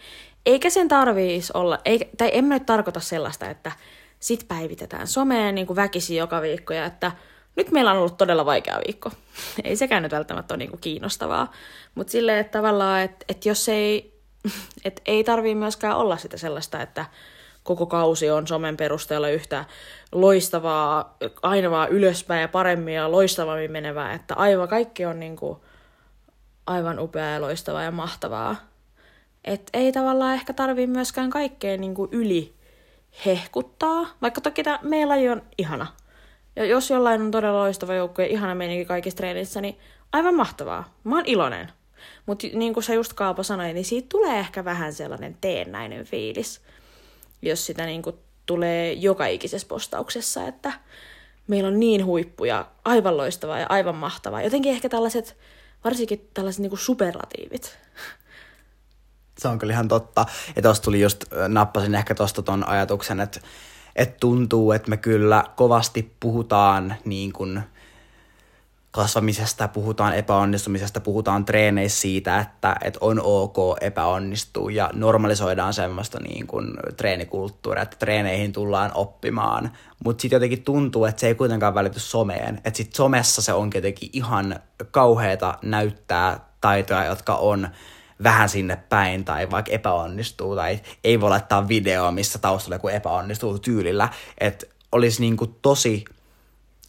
Eikä 0.47 0.71
sen 0.71 0.89
tarviisi 0.89 1.53
olla, 1.55 1.79
eikä, 1.85 2.05
tai 2.19 2.31
en 2.33 2.45
mä 2.45 2.55
nyt 2.55 2.67
tarkoita 2.67 3.01
sellaista, 3.01 3.51
että 3.51 3.73
sit 4.21 4.49
päivitetään 4.49 5.07
someen 5.07 5.55
niin 5.55 5.67
kuin 5.67 5.77
väkisin 5.77 6.17
joka 6.17 6.43
viikko 6.43 6.75
ja 6.75 6.85
että 6.85 7.13
nyt 7.57 7.71
meillä 7.71 7.91
on 7.91 7.99
ollut 7.99 8.17
todella 8.17 8.47
vaikea 8.47 8.81
viikko. 8.87 9.11
ei 9.65 9.77
sekään 9.77 10.03
nyt 10.03 10.13
välttämättä 10.13 10.55
ole 10.55 10.59
niin 10.59 10.71
kuin 10.71 10.81
kiinnostavaa. 10.81 11.53
Mutta 11.95 12.11
silleen, 12.11 12.39
että 12.39 12.59
tavallaan, 12.59 13.03
että, 13.03 13.25
että 13.29 13.49
jos 13.49 13.69
ei, 13.69 14.21
että 14.85 15.03
ei 15.07 15.25
tarvii 15.25 15.55
myöskään 15.55 15.97
olla 15.97 16.17
sitä 16.17 16.37
sellaista, 16.37 16.83
että 16.83 17.07
koko 17.65 17.87
kausi 17.87 18.31
on 18.31 18.47
somen 18.47 18.77
perusteella 18.77 19.29
yhtä 19.29 19.65
loistavaa, 20.13 21.17
aina 21.43 21.71
vaan 21.71 21.89
ylöspäin 21.89 22.41
ja 22.41 22.49
paremmin 22.49 22.95
ja 22.95 23.11
loistavammin 23.11 23.73
menevää, 23.73 24.13
että 24.13 24.35
aivan 24.35 24.69
kaikki 24.69 25.05
on 25.05 25.21
niin 25.21 25.37
kuin 25.37 25.59
aivan 26.67 26.99
upeaa 26.99 27.31
ja 27.31 27.41
loistavaa 27.41 27.83
ja 27.83 27.91
mahtavaa. 27.91 28.57
Et 29.45 29.71
ei 29.73 29.93
tavallaan 29.93 30.35
ehkä 30.35 30.53
tarvii 30.53 30.87
myöskään 30.87 31.31
kaikkea 31.31 31.77
niin 31.77 31.95
kuin 31.95 32.09
yli 32.13 32.55
hehkuttaa, 33.27 34.07
vaikka 34.23 34.41
toki 34.41 34.63
tämä 34.63 34.79
laji 35.07 35.29
on 35.29 35.43
ihana. 35.59 35.87
Ja 36.57 36.65
jos 36.65 36.91
jollain 36.91 37.23
on 37.23 37.31
todella 37.31 37.59
loistava 37.59 37.95
joukko 37.95 38.23
ja 38.23 38.29
ihana 38.29 38.55
meininki 38.55 38.85
kaikissa 38.85 39.17
treenissä, 39.17 39.61
niin 39.61 39.79
aivan 40.13 40.35
mahtavaa. 40.35 40.95
Mä 41.05 41.17
oon 41.17 41.27
iloinen. 41.27 41.73
Mutta 42.27 42.47
niin 42.53 42.75
kuin 42.75 42.85
sä 42.85 42.95
just 42.95 43.13
Kaapo 43.13 43.43
sanoi, 43.43 43.73
niin 43.73 43.85
siitä 43.85 44.09
tulee 44.09 44.39
ehkä 44.39 44.65
vähän 44.65 44.93
sellainen 44.93 45.37
teennäinen 45.41 46.05
fiilis, 46.05 46.61
jos 47.49 47.67
sitä 47.67 47.87
niin 47.87 48.03
kuin 48.03 48.17
tulee 48.47 48.93
joka 48.93 49.27
ikisessä 49.27 49.69
postauksessa, 49.69 50.47
että 50.49 50.73
meillä 51.47 51.69
on 51.69 51.81
niin 51.81 52.05
huippuja, 52.05 52.67
aivan 52.85 53.17
loistavaa 53.17 53.59
ja 53.59 53.67
aivan 53.69 53.95
mahtavaa. 53.95 54.43
Jotenkin 54.43 54.73
ehkä 54.73 54.89
tällaiset, 54.89 55.37
varsinkin 55.85 56.29
tällaiset 56.35 56.61
niin 56.61 56.71
kuin 56.71 56.81
superlatiivit 56.81 57.79
se 59.39 59.49
on 59.49 59.59
kyllä 59.59 59.73
ihan 59.73 59.89
totta. 59.89 60.27
Ja 60.57 60.63
tuosta 60.63 60.85
tuli 60.85 61.01
just, 61.01 61.25
nappasin 61.49 61.95
ehkä 61.95 62.15
tuosta 62.15 62.43
ton 62.43 62.69
ajatuksen, 62.69 63.21
että, 63.21 63.41
että 63.97 64.17
tuntuu, 64.21 64.73
että 64.73 64.91
me 64.91 64.97
kyllä 64.97 65.45
kovasti 65.57 66.15
puhutaan 66.21 66.95
niin 67.05 67.33
kuin 67.33 67.63
kasvamisesta, 68.95 69.69
puhutaan 69.69 70.15
epäonnistumisesta, 70.15 71.01
puhutaan 71.01 71.45
treeneissä 71.45 72.01
siitä, 72.01 72.41
että, 72.41 72.77
että 72.85 72.99
on 73.03 73.21
ok 73.23 73.57
epäonnistua 73.81 74.71
ja 74.71 74.91
normalisoidaan 74.93 75.75
semmoista 75.75 76.21
niin 76.21 76.47
kuin 76.47 76.67
treenikulttuuria, 76.97 77.83
että 77.83 77.97
treeneihin 77.97 78.53
tullaan 78.53 78.91
oppimaan. 78.95 79.71
Mutta 80.05 80.23
sitten 80.23 80.37
jotenkin 80.37 80.63
tuntuu, 80.63 81.05
että 81.05 81.21
se 81.21 81.27
ei 81.27 81.35
kuitenkaan 81.35 81.75
välity 81.75 82.01
someen. 82.01 82.61
Että 82.65 82.77
sitten 82.77 82.97
somessa 82.97 83.43
se 83.43 83.53
on 83.53 83.71
jotenkin 83.75 84.11
ihan 84.13 84.61
kauheata 84.91 85.59
näyttää 85.63 86.41
taitoja, 86.61 87.05
jotka 87.05 87.35
on 87.35 87.69
vähän 88.23 88.49
sinne 88.49 88.77
päin 88.89 89.25
tai 89.25 89.51
vaikka 89.51 89.73
epäonnistuu 89.73 90.57
tai 90.57 90.81
ei 91.05 91.21
voi 91.21 91.31
laittaa 91.31 91.69
videoa, 91.69 92.11
missä 92.11 92.39
taustalla 92.39 92.75
joku 92.75 92.89
epäonnistuu 92.89 93.59
tyylillä. 93.59 94.09
Että 94.39 94.67
olisi 94.93 95.21
niin 95.21 95.37
kuin 95.37 95.57
tosi 95.63 96.05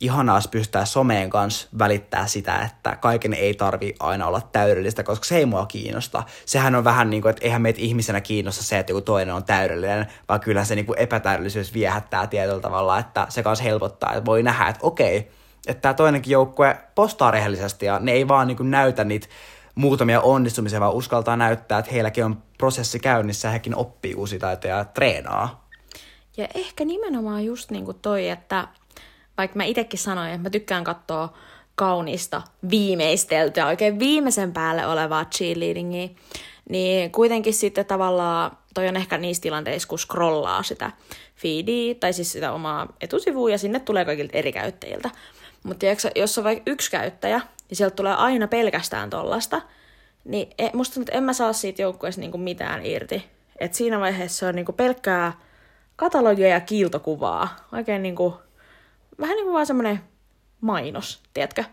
ihanaa 0.05 0.39
pystyä 0.51 0.85
someen 0.85 1.29
kanssa 1.29 1.67
välittää 1.79 2.27
sitä, 2.27 2.59
että 2.59 2.95
kaiken 2.95 3.33
ei 3.33 3.53
tarvi 3.53 3.95
aina 3.99 4.27
olla 4.27 4.41
täydellistä, 4.41 5.03
koska 5.03 5.25
se 5.25 5.37
ei 5.37 5.45
mua 5.45 5.65
kiinnosta. 5.65 6.23
Sehän 6.45 6.75
on 6.75 6.83
vähän 6.83 7.09
niin 7.09 7.21
kuin, 7.21 7.29
että 7.29 7.45
eihän 7.45 7.61
meitä 7.61 7.81
ihmisenä 7.81 8.21
kiinnosta 8.21 8.63
se, 8.63 8.79
että 8.79 8.91
joku 8.91 9.01
toinen 9.01 9.35
on 9.35 9.43
täydellinen, 9.43 10.07
vaan 10.29 10.39
kyllä 10.39 10.65
se 10.65 10.75
niin 10.75 10.85
kuin 10.85 10.99
epätäydellisyys 10.99 11.73
viehättää 11.73 12.27
tietyllä 12.27 12.59
tavalla, 12.61 12.99
että 12.99 13.27
se 13.29 13.43
kanssa 13.43 13.63
helpottaa, 13.63 14.13
että 14.13 14.25
voi 14.25 14.43
nähdä, 14.43 14.67
että 14.67 14.79
okei, 14.83 15.31
että 15.67 15.81
tämä 15.81 15.93
toinenkin 15.93 16.31
joukkue 16.31 16.77
postaa 16.95 17.31
rehellisesti 17.31 17.85
ja 17.85 17.99
ne 17.99 18.11
ei 18.11 18.27
vaan 18.27 18.47
niin 18.47 18.57
kuin 18.57 18.71
näytä 18.71 19.03
niitä 19.03 19.27
muutamia 19.75 20.21
onnistumisia, 20.21 20.79
vaan 20.79 20.93
uskaltaa 20.93 21.37
näyttää, 21.37 21.79
että 21.79 21.91
heilläkin 21.91 22.25
on 22.25 22.43
prosessi 22.57 22.99
käynnissä 22.99 23.47
ja 23.47 23.51
hekin 23.51 23.75
oppii 23.75 24.15
uusia 24.15 24.39
taitoja 24.39 24.77
ja 24.77 24.85
treenaa. 24.85 25.67
Ja 26.37 26.47
ehkä 26.55 26.85
nimenomaan 26.85 27.45
just 27.45 27.71
niin 27.71 27.85
kuin 27.85 27.99
toi, 28.01 28.29
että 28.29 28.67
vaikka 29.37 29.57
mä 29.57 29.63
itsekin 29.63 29.99
sanoin, 29.99 30.29
että 30.29 30.41
mä 30.41 30.49
tykkään 30.49 30.83
katsoa 30.83 31.33
kaunista, 31.75 32.41
viimeisteltyä, 32.69 33.67
oikein 33.67 33.99
viimeisen 33.99 34.53
päälle 34.53 34.87
olevaa 34.87 35.25
cheerleadingia, 35.25 36.09
niin 36.69 37.11
kuitenkin 37.11 37.53
sitten 37.53 37.85
tavallaan 37.85 38.57
toi 38.73 38.87
on 38.87 38.95
ehkä 38.95 39.17
niissä 39.17 39.41
tilanteissa, 39.41 39.87
kun 39.87 39.99
scrollaa 39.99 40.63
sitä 40.63 40.91
feedia, 41.35 41.95
tai 41.95 42.13
siis 42.13 42.31
sitä 42.31 42.51
omaa 42.51 42.93
etusivua, 43.01 43.49
ja 43.49 43.57
sinne 43.57 43.79
tulee 43.79 44.05
kaikilta 44.05 44.37
eri 44.37 44.51
käyttäjiltä. 44.51 45.09
Mutta 45.63 45.85
jos 46.15 46.37
on 46.37 46.43
vaikka 46.43 46.71
yksi 46.71 46.91
käyttäjä, 46.91 47.41
niin 47.69 47.77
sieltä 47.77 47.95
tulee 47.95 48.13
aina 48.13 48.47
pelkästään 48.47 49.09
tollasta, 49.09 49.61
niin 50.25 50.49
e, 50.57 50.69
musta 50.73 50.99
että 50.99 51.17
en 51.17 51.23
mä 51.23 51.33
saa 51.33 51.53
siitä 51.53 51.81
joukkueesta 51.81 52.21
niinku 52.21 52.37
mitään 52.37 52.85
irti. 52.85 53.25
Et 53.59 53.73
siinä 53.73 53.99
vaiheessa 53.99 54.39
se 54.39 54.45
on 54.47 54.55
niinku 54.55 54.73
pelkkää 54.73 55.33
katalogia 55.95 56.47
ja 56.47 56.59
kiiltokuvaa. 56.59 57.55
Oikein 57.73 58.03
niinku, 58.03 58.33
vähän 59.19 59.35
niin 59.35 59.45
kuin 59.45 59.53
vaan 59.53 59.65
semmoinen 59.65 59.99
mainos, 60.61 61.21
tiedätkö? 61.33 61.63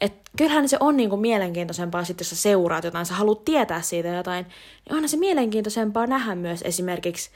Et 0.00 0.12
kyllähän 0.36 0.68
se 0.68 0.76
on 0.80 0.96
niinku 0.96 1.16
mielenkiintoisempaa 1.16 2.04
sitten, 2.04 2.24
jos 2.24 2.30
sä 2.30 2.36
seuraat 2.36 2.84
jotain, 2.84 3.06
sä 3.06 3.14
haluat 3.14 3.44
tietää 3.44 3.82
siitä 3.82 4.08
jotain, 4.08 4.46
niin 4.84 4.94
onhan 4.94 5.08
se 5.08 5.16
mielenkiintoisempaa 5.16 6.06
nähdä 6.06 6.34
myös 6.34 6.62
esimerkiksi 6.62 7.30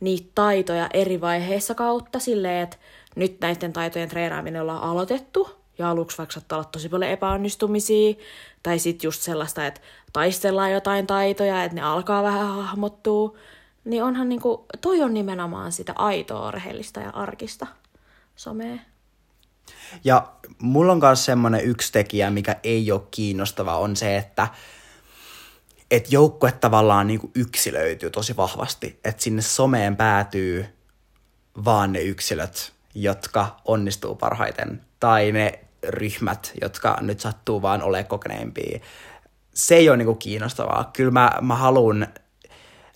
niitä 0.00 0.30
taitoja 0.34 0.88
eri 0.94 1.20
vaiheissa 1.20 1.74
kautta 1.74 2.18
silleen, 2.18 2.62
että 2.62 2.76
nyt 3.16 3.40
näiden 3.40 3.72
taitojen 3.72 4.08
treenaaminen 4.08 4.62
ollaan 4.62 4.82
aloitettu, 4.82 5.50
ja 5.78 5.90
aluksi 5.90 6.18
vaikka 6.18 6.32
saattaa 6.32 6.58
olla 6.58 6.68
tosi 6.72 6.88
paljon 6.88 7.10
epäonnistumisia, 7.10 8.14
tai 8.62 8.78
sitten 8.78 9.08
just 9.08 9.22
sellaista, 9.22 9.66
että 9.66 9.80
taistellaan 10.12 10.72
jotain 10.72 11.06
taitoja, 11.06 11.64
että 11.64 11.74
ne 11.74 11.82
alkaa 11.82 12.22
vähän 12.22 12.46
hahmottua, 12.46 13.36
niin 13.84 14.02
onhan 14.02 14.28
niinku, 14.28 14.64
toi 14.80 15.02
on 15.02 15.14
nimenomaan 15.14 15.72
sitä 15.72 15.92
aitoa, 15.96 16.50
rehellistä 16.50 17.00
ja 17.00 17.10
arkista 17.10 17.66
somea. 18.36 18.76
Ja 20.04 20.32
mulla 20.58 20.92
on 20.92 20.98
myös 20.98 21.24
semmoinen 21.24 21.64
yksi 21.64 21.92
tekijä, 21.92 22.30
mikä 22.30 22.56
ei 22.62 22.92
ole 22.92 23.02
kiinnostava, 23.10 23.78
on 23.78 23.96
se, 23.96 24.16
että 24.16 24.48
et 25.90 26.12
joukkue 26.12 26.52
tavallaan 26.52 27.06
niinku 27.06 27.30
yksilöityy 27.34 28.10
tosi 28.10 28.36
vahvasti. 28.36 29.00
Että 29.04 29.22
sinne 29.22 29.42
someen 29.42 29.96
päätyy 29.96 30.66
vaan 31.64 31.92
ne 31.92 32.00
yksilöt, 32.00 32.72
jotka 32.94 33.56
onnistuu 33.64 34.14
parhaiten. 34.14 34.80
Tai 35.00 35.32
ne 35.32 35.60
ryhmät, 35.88 36.52
jotka 36.60 36.98
nyt 37.00 37.20
sattuu 37.20 37.62
vaan 37.62 37.82
ole 37.82 38.04
kokeneempia. 38.04 38.80
Se 39.54 39.74
ei 39.74 39.88
ole 39.88 39.96
niinku 39.96 40.14
kiinnostavaa. 40.14 40.90
Kyllä 40.92 41.10
mä, 41.10 41.32
mä 41.40 41.56
haluan 41.56 42.06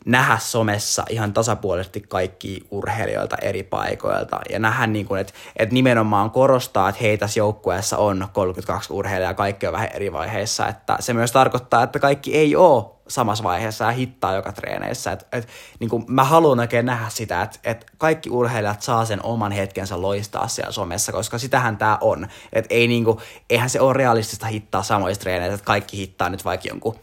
nähdä 0.06 0.38
somessa 0.38 1.04
ihan 1.08 1.32
tasapuolisesti 1.32 2.00
kaikki 2.00 2.66
urheilijoilta 2.70 3.36
eri 3.42 3.62
paikoilta 3.62 4.40
ja 4.50 4.58
nähdä, 4.58 4.86
niin 4.86 5.06
kuin, 5.06 5.20
että, 5.20 5.32
että 5.56 5.74
nimenomaan 5.74 6.30
korostaa, 6.30 6.88
että 6.88 7.00
hei 7.02 7.18
tässä 7.18 7.40
joukkueessa 7.40 7.98
on 7.98 8.28
32 8.32 8.92
urheilijaa, 8.92 9.34
kaikki 9.34 9.66
on 9.66 9.72
vähän 9.72 9.88
eri 9.94 10.12
vaiheissa, 10.12 10.68
että 10.68 10.96
se 11.00 11.14
myös 11.14 11.32
tarkoittaa, 11.32 11.82
että 11.82 11.98
kaikki 11.98 12.36
ei 12.36 12.56
ole 12.56 12.84
samassa 13.08 13.44
vaiheessa 13.44 13.84
ja 13.84 13.90
hittaa 13.90 14.34
joka 14.34 14.52
treeneissä. 14.52 15.12
Et, 15.12 15.26
et, 15.32 15.48
niin 15.80 15.90
kuin 15.90 16.04
mä 16.08 16.24
haluan 16.24 16.60
oikein 16.60 16.86
nähdä 16.86 17.08
sitä, 17.08 17.42
että 17.42 17.58
et 17.64 17.86
kaikki 17.98 18.30
urheilijat 18.30 18.82
saa 18.82 19.04
sen 19.04 19.24
oman 19.24 19.52
hetkensä 19.52 20.02
loistaa 20.02 20.48
siellä 20.48 20.72
somessa, 20.72 21.12
koska 21.12 21.38
sitähän 21.38 21.76
tämä 21.76 21.98
on. 22.00 22.28
Et 22.52 22.66
ei 22.70 22.88
niin 22.88 23.04
kuin, 23.04 23.18
eihän 23.50 23.70
se 23.70 23.80
ole 23.80 23.92
realistista 23.92 24.46
hittaa 24.46 24.82
samoissa 24.82 25.20
treeneissä, 25.20 25.54
että 25.54 25.64
kaikki 25.64 25.96
hittaa 25.96 26.28
nyt 26.28 26.44
vaikka 26.44 26.68
jonkun 26.68 26.96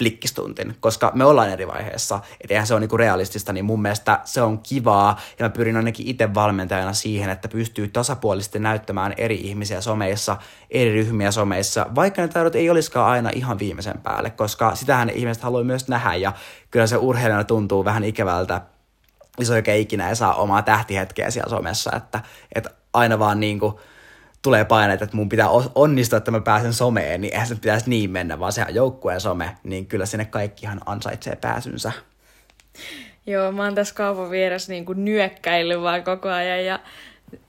flikkistuntin, 0.00 0.76
koska 0.80 1.12
me 1.14 1.24
ollaan 1.24 1.50
eri 1.50 1.66
vaiheessa, 1.66 2.20
et 2.40 2.50
eihän 2.50 2.66
se 2.66 2.74
ole 2.74 2.80
niinku 2.80 2.96
realistista, 2.96 3.52
niin 3.52 3.64
mun 3.64 3.82
mielestä 3.82 4.20
se 4.24 4.42
on 4.42 4.58
kivaa, 4.58 5.20
ja 5.38 5.44
mä 5.44 5.50
pyrin 5.50 5.76
ainakin 5.76 6.06
itse 6.06 6.34
valmentajana 6.34 6.92
siihen, 6.92 7.30
että 7.30 7.48
pystyy 7.48 7.88
tasapuolisesti 7.88 8.58
näyttämään 8.58 9.14
eri 9.16 9.34
ihmisiä 9.34 9.80
someissa, 9.80 10.36
eri 10.70 10.92
ryhmiä 10.92 11.30
someissa, 11.30 11.86
vaikka 11.94 12.22
ne 12.22 12.28
taidot 12.28 12.54
ei 12.54 12.70
olisikaan 12.70 13.10
aina 13.10 13.30
ihan 13.34 13.58
viimeisen 13.58 14.00
päälle, 14.02 14.30
koska 14.30 14.74
sitähän 14.74 15.10
ihmiset 15.10 15.42
haluaa 15.42 15.64
myös 15.64 15.88
nähdä, 15.88 16.14
ja 16.14 16.32
kyllä 16.70 16.86
se 16.86 16.96
urheilijana 16.96 17.44
tuntuu 17.44 17.84
vähän 17.84 18.04
ikävältä, 18.04 18.60
se 19.42 19.52
oikein 19.52 19.80
ikinä 19.80 20.08
ei 20.08 20.16
saa 20.16 20.34
omaa 20.34 20.62
tähtihetkeä 20.62 21.30
siellä 21.30 21.50
somessa, 21.50 21.90
että, 21.96 22.20
että 22.54 22.70
aina 22.92 23.18
vaan 23.18 23.40
niin 23.40 23.60
kuin 23.60 23.74
tulee 24.42 24.64
paineet, 24.64 25.02
että 25.02 25.16
mun 25.16 25.28
pitää 25.28 25.48
onnistua, 25.74 26.16
että 26.16 26.30
mä 26.30 26.40
pääsen 26.40 26.72
someen, 26.72 27.20
niin 27.20 27.32
eihän 27.32 27.48
se 27.48 27.54
pitäisi 27.54 27.90
niin 27.90 28.10
mennä, 28.10 28.38
vaan 28.38 28.52
sehän 28.52 28.74
joukkueen 28.74 29.20
some, 29.20 29.56
niin 29.62 29.86
kyllä 29.86 30.06
sinne 30.06 30.24
kaikkihan 30.24 30.80
ansaitsee 30.86 31.36
pääsynsä. 31.36 31.92
Joo, 33.26 33.52
mä 33.52 33.64
oon 33.64 33.74
tässä 33.74 33.94
kaupan 33.94 34.30
vieressä 34.30 34.72
niin 34.72 34.84
kuin 34.84 35.04
nyökkäillyt 35.04 35.82
vaan 35.82 36.04
koko 36.04 36.28
ajan 36.28 36.64
ja 36.64 36.80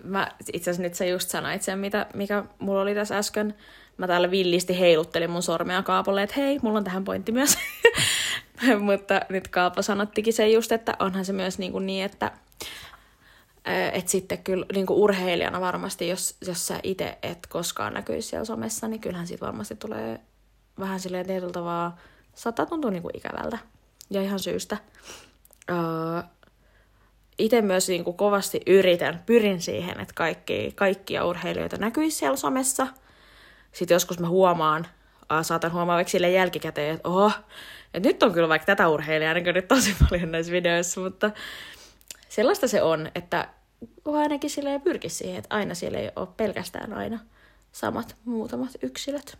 mä 0.03 0.31
itse 0.53 0.69
asiassa 0.69 0.81
nyt 0.81 0.93
sä 0.93 1.05
just 1.05 1.29
sanoit 1.29 1.61
sen, 1.61 1.79
mitä, 1.79 2.05
mikä 2.13 2.43
mulla 2.59 2.81
oli 2.81 2.95
tässä 2.95 3.17
äsken. 3.17 3.55
Mä 3.97 4.07
täällä 4.07 4.31
villisti 4.31 4.79
heiluttelin 4.79 5.29
mun 5.29 5.43
sormea 5.43 5.83
Kaapolle, 5.83 6.23
että 6.23 6.35
hei, 6.37 6.59
mulla 6.61 6.77
on 6.77 6.83
tähän 6.83 7.03
pointti 7.03 7.31
myös. 7.31 7.57
Mutta 8.79 9.21
nyt 9.29 9.47
Kaapo 9.47 9.81
sanottikin 9.81 10.33
se 10.33 10.49
just, 10.49 10.71
että 10.71 10.93
onhan 10.99 11.25
se 11.25 11.33
myös 11.33 11.59
niin, 11.59 11.71
kuin 11.71 11.85
niin 11.85 12.05
että 12.05 12.31
että 13.65 14.11
sitten 14.11 14.43
kyllä 14.43 14.65
niin 14.73 14.85
kuin 14.85 14.99
urheilijana 14.99 15.61
varmasti, 15.61 16.07
jos, 16.07 16.35
jos 16.47 16.67
sä 16.67 16.79
itse 16.83 17.17
et 17.23 17.47
koskaan 17.49 17.93
näkyisi 17.93 18.27
siellä 18.27 18.45
somessa, 18.45 18.87
niin 18.87 19.01
kyllähän 19.01 19.27
siitä 19.27 19.45
varmasti 19.45 19.75
tulee 19.75 20.19
vähän 20.79 20.99
silleen 20.99 21.25
tietyllä 21.25 21.53
tavalla, 21.53 21.97
saattaa 22.35 22.65
tuntua 22.65 22.91
niin 22.91 23.01
kuin 23.01 23.17
ikävältä. 23.17 23.57
Ja 24.09 24.21
ihan 24.21 24.39
syystä. 24.39 24.77
Öö, 25.69 25.77
itse 27.37 27.61
myös 27.61 27.87
niin 27.87 28.03
kuin 28.03 28.17
kovasti 28.17 28.61
yritän, 28.67 29.23
pyrin 29.25 29.61
siihen, 29.61 29.99
että 29.99 30.13
kaikki, 30.15 30.71
kaikkia 30.75 31.25
urheilijoita 31.25 31.77
näkyisi 31.77 32.17
siellä 32.17 32.37
somessa. 32.37 32.87
Sitten 33.71 33.95
joskus 33.95 34.19
mä 34.19 34.27
huomaan, 34.27 34.87
saatan 35.41 35.71
huomaa 35.71 35.95
vaikka 35.95 36.11
sille 36.11 36.31
jälkikäteen, 36.31 36.95
että 36.95 37.09
oho, 37.09 37.31
että 37.93 38.09
nyt 38.09 38.23
on 38.23 38.33
kyllä 38.33 38.49
vaikka 38.49 38.65
tätä 38.65 38.89
urheilijaa 38.89 39.33
niin 39.33 39.53
nyt 39.53 39.67
tosi 39.67 39.95
paljon 40.09 40.31
näissä 40.31 40.51
videoissa, 40.51 41.01
mutta 41.01 41.31
sellaista 42.31 42.67
se 42.67 42.81
on, 42.81 43.11
että 43.15 43.47
ainakin 44.05 44.49
sille 44.49 44.79
pyrkisi 44.79 45.15
siihen, 45.15 45.37
että 45.37 45.55
aina 45.55 45.75
siellä 45.75 45.99
ei 45.99 46.11
ole 46.15 46.27
pelkästään 46.37 46.93
aina 46.93 47.19
samat 47.71 48.15
muutamat 48.25 48.69
yksilöt. 48.81 49.37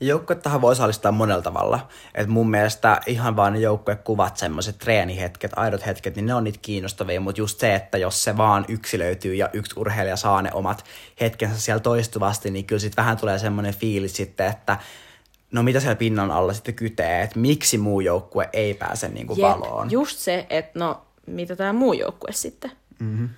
Joukkuettahan 0.00 0.60
voi 0.60 0.72
osallistaa 0.72 1.12
monella 1.12 1.42
tavalla. 1.42 1.88
Et 2.14 2.28
mun 2.28 2.50
mielestä 2.50 3.00
ihan 3.06 3.36
vaan 3.36 3.52
ne 3.52 3.58
joukkuekuvat, 3.58 4.36
semmoiset 4.36 4.78
treenihetket, 4.78 5.52
aidot 5.56 5.86
hetket, 5.86 6.16
niin 6.16 6.26
ne 6.26 6.34
on 6.34 6.44
niitä 6.44 6.58
kiinnostavia, 6.62 7.20
mutta 7.20 7.40
just 7.40 7.60
se, 7.60 7.74
että 7.74 7.98
jos 7.98 8.24
se 8.24 8.36
vaan 8.36 8.64
yksilöityy 8.68 9.34
ja 9.34 9.50
yksi 9.52 9.74
urheilija 9.76 10.16
saa 10.16 10.42
ne 10.42 10.50
omat 10.52 10.84
hetkensä 11.20 11.60
siellä 11.60 11.80
toistuvasti, 11.80 12.50
niin 12.50 12.64
kyllä 12.64 12.80
sitten 12.80 13.02
vähän 13.02 13.16
tulee 13.16 13.38
semmoinen 13.38 13.74
fiilis 13.74 14.16
sitten, 14.16 14.46
että 14.46 14.78
no 15.52 15.62
mitä 15.62 15.80
siellä 15.80 15.96
pinnan 15.96 16.30
alla 16.30 16.52
sitten 16.52 16.74
kytee, 16.74 17.22
että 17.22 17.38
miksi 17.38 17.78
muu 17.78 18.00
joukkue 18.00 18.48
ei 18.52 18.74
pääse 18.74 19.08
niin 19.08 19.26
kuin 19.26 19.40
valoon. 19.40 19.90
Just 19.90 20.18
se, 20.18 20.46
että 20.50 20.78
no 20.78 21.04
mitä 21.26 21.56
tämä 21.56 21.72
muu 21.72 21.92
joukkue 21.92 22.32
sitten. 22.32 22.70
Mm-hmm. 22.98 23.28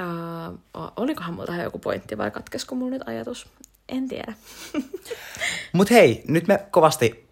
Uh, 0.00 0.60
olikohan 0.96 1.34
mulla 1.34 1.46
tähän 1.46 1.64
joku 1.64 1.78
pointti 1.78 2.18
vai 2.18 2.30
katkesko 2.30 2.74
mulla 2.74 2.90
nyt 2.90 3.08
ajatus? 3.08 3.48
En 3.88 4.08
tiedä. 4.08 4.32
Mutta 5.72 5.94
hei, 5.94 6.24
nyt 6.28 6.48
me 6.48 6.66
kovasti 6.70 7.26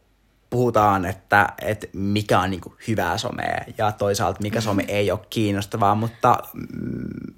puhutaan, 0.51 1.05
että, 1.05 1.49
että 1.63 1.87
mikä 1.93 2.41
on 2.41 2.51
niinku 2.51 2.75
hyvää 2.89 3.19
somea 3.19 3.65
ja 3.79 3.93
toisaalta 3.93 4.43
mikä 4.43 4.61
some 4.61 4.85
ei 4.89 5.11
ole 5.11 5.21
kiinnostavaa, 5.31 5.95
mutta... 5.95 6.39
Mm, 6.55 7.35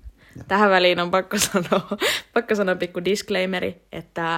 Tähän 0.49 0.71
väliin 0.71 1.01
on 1.01 1.11
pakko 1.11 1.39
sanoa, 1.39 1.89
pakko 2.35 2.55
sanoa 2.55 2.75
pikku 2.75 3.05
disclaimeri, 3.05 3.83
että 3.93 4.35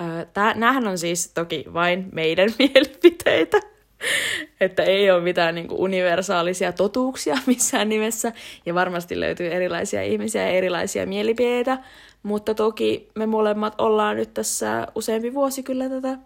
äh, 0.00 0.54
näähän 0.54 0.88
on 0.88 0.98
siis 0.98 1.28
toki 1.28 1.64
vain 1.72 2.08
meidän 2.12 2.50
mielipiteitä. 2.58 3.60
että 4.60 4.82
ei 4.82 5.10
ole 5.10 5.20
mitään 5.20 5.54
niin 5.54 5.68
kuin 5.68 5.80
universaalisia 5.80 6.72
totuuksia 6.72 7.38
missään 7.46 7.88
nimessä, 7.88 8.32
ja 8.66 8.74
varmasti 8.74 9.20
löytyy 9.20 9.52
erilaisia 9.52 10.02
ihmisiä 10.02 10.42
ja 10.42 10.48
erilaisia 10.48 11.06
mielipiteitä, 11.06 11.78
mutta 12.22 12.54
toki 12.54 13.08
me 13.14 13.26
molemmat 13.26 13.80
ollaan 13.80 14.16
nyt 14.16 14.34
tässä 14.34 14.86
useampi 14.94 15.34
vuosi 15.34 15.62
kyllä 15.62 15.88
tätä 15.88 16.18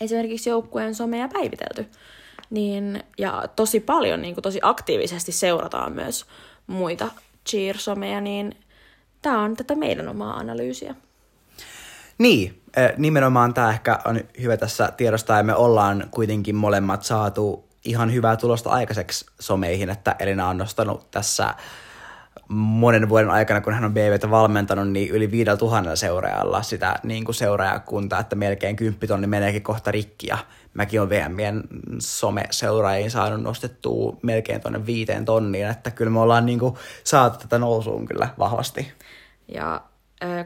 esimerkiksi 0.00 0.50
joukkueen 0.50 0.94
somea 0.94 1.28
päivitelty. 1.28 1.86
Niin, 2.50 3.02
ja 3.18 3.44
tosi 3.56 3.80
paljon, 3.80 4.22
niin 4.22 4.34
kuin 4.34 4.42
tosi 4.42 4.58
aktiivisesti 4.62 5.32
seurataan 5.32 5.92
myös 5.92 6.26
muita 6.66 7.08
cheer-someja, 7.48 8.20
niin 8.20 8.56
tämä 9.22 9.42
on 9.42 9.56
tätä 9.56 9.74
meidän 9.74 10.08
omaa 10.08 10.36
analyysiä. 10.36 10.94
Niin, 12.18 12.59
nimenomaan 12.96 13.54
tämä 13.54 13.70
ehkä 13.70 13.98
on 14.04 14.20
hyvä 14.42 14.56
tässä 14.56 14.92
tiedostaa, 14.96 15.36
ja 15.36 15.42
me 15.42 15.54
ollaan 15.54 16.04
kuitenkin 16.10 16.56
molemmat 16.56 17.02
saatu 17.02 17.68
ihan 17.84 18.12
hyvää 18.12 18.36
tulosta 18.36 18.70
aikaiseksi 18.70 19.26
someihin, 19.40 19.90
että 19.90 20.16
Elina 20.18 20.48
on 20.48 20.58
nostanut 20.58 21.10
tässä 21.10 21.54
monen 22.48 23.08
vuoden 23.08 23.30
aikana, 23.30 23.60
kun 23.60 23.72
hän 23.72 23.84
on 23.84 23.94
BVtä 23.94 24.30
valmentanut, 24.30 24.88
niin 24.88 25.10
yli 25.10 25.30
viidellä 25.30 25.56
tuhannella 25.56 25.96
seuraajalla 25.96 26.62
sitä 26.62 26.96
niin 27.02 27.24
kuin 27.24 27.34
seuraajakuntaa, 27.34 28.20
että 28.20 28.36
melkein 28.36 28.76
kymppitonni 28.76 29.26
meneekin 29.26 29.62
kohta 29.62 29.90
rikki, 29.90 30.26
ja 30.26 30.38
mäkin 30.74 31.00
olen 31.00 31.10
VMien 31.10 31.62
some-seuraajiin 31.98 33.10
saanut 33.10 33.42
nostettua 33.42 34.16
melkein 34.22 34.60
tuonne 34.60 34.86
viiteen 34.86 35.24
tonniin, 35.24 35.68
että 35.68 35.90
kyllä 35.90 36.10
me 36.10 36.20
ollaan 36.20 36.46
niin 36.46 36.58
kuin 36.58 36.74
saatu 37.04 37.38
tätä 37.38 37.58
nousuun 37.58 38.06
kyllä 38.06 38.28
vahvasti. 38.38 38.92
Ja 39.54 39.80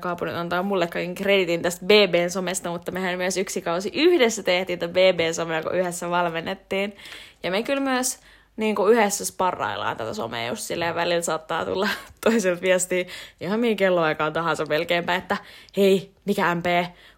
Kaapunen 0.00 0.36
antaa 0.36 0.62
mulle 0.62 0.86
kaiken 0.86 1.14
kreditin 1.14 1.62
tästä 1.62 1.86
BBn 1.86 2.30
somesta, 2.30 2.70
mutta 2.70 2.92
mehän 2.92 3.18
myös 3.18 3.36
yksi 3.36 3.62
kausi 3.62 3.90
yhdessä 3.94 4.42
tehtiin 4.42 4.78
tätä 4.78 4.92
BBn 4.92 5.34
somea, 5.34 5.62
kun 5.62 5.74
yhdessä 5.74 6.10
valmennettiin. 6.10 6.96
Ja 7.42 7.50
me 7.50 7.62
kyllä 7.62 7.80
myös 7.80 8.18
niin 8.56 8.74
kuin 8.74 8.92
yhdessä 8.92 9.24
sparraillaan 9.24 9.96
tätä 9.96 10.14
somea 10.14 10.48
just 10.48 10.62
silleen, 10.62 10.94
välillä 10.94 11.22
saattaa 11.22 11.64
tulla 11.64 11.88
toiselta 12.24 12.62
viestiä 12.62 13.04
ihan 13.40 13.60
mihin 13.60 13.76
kelloaikaan 13.76 14.32
tahansa 14.32 14.66
melkeinpä, 14.66 15.14
että 15.14 15.36
hei, 15.76 16.12
mikä 16.24 16.54
MP, 16.54 16.66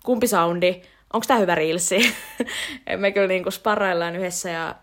kumpi 0.04 0.26
soundi, 0.26 0.82
onko 1.12 1.24
tämä 1.26 1.40
hyvä 1.40 1.54
riilsi? 1.54 2.14
me 2.96 3.12
kyllä 3.12 3.28
niin 3.28 3.42
kuin 3.42 3.52
sparraillaan 3.52 4.16
yhdessä 4.16 4.50
ja 4.50 4.74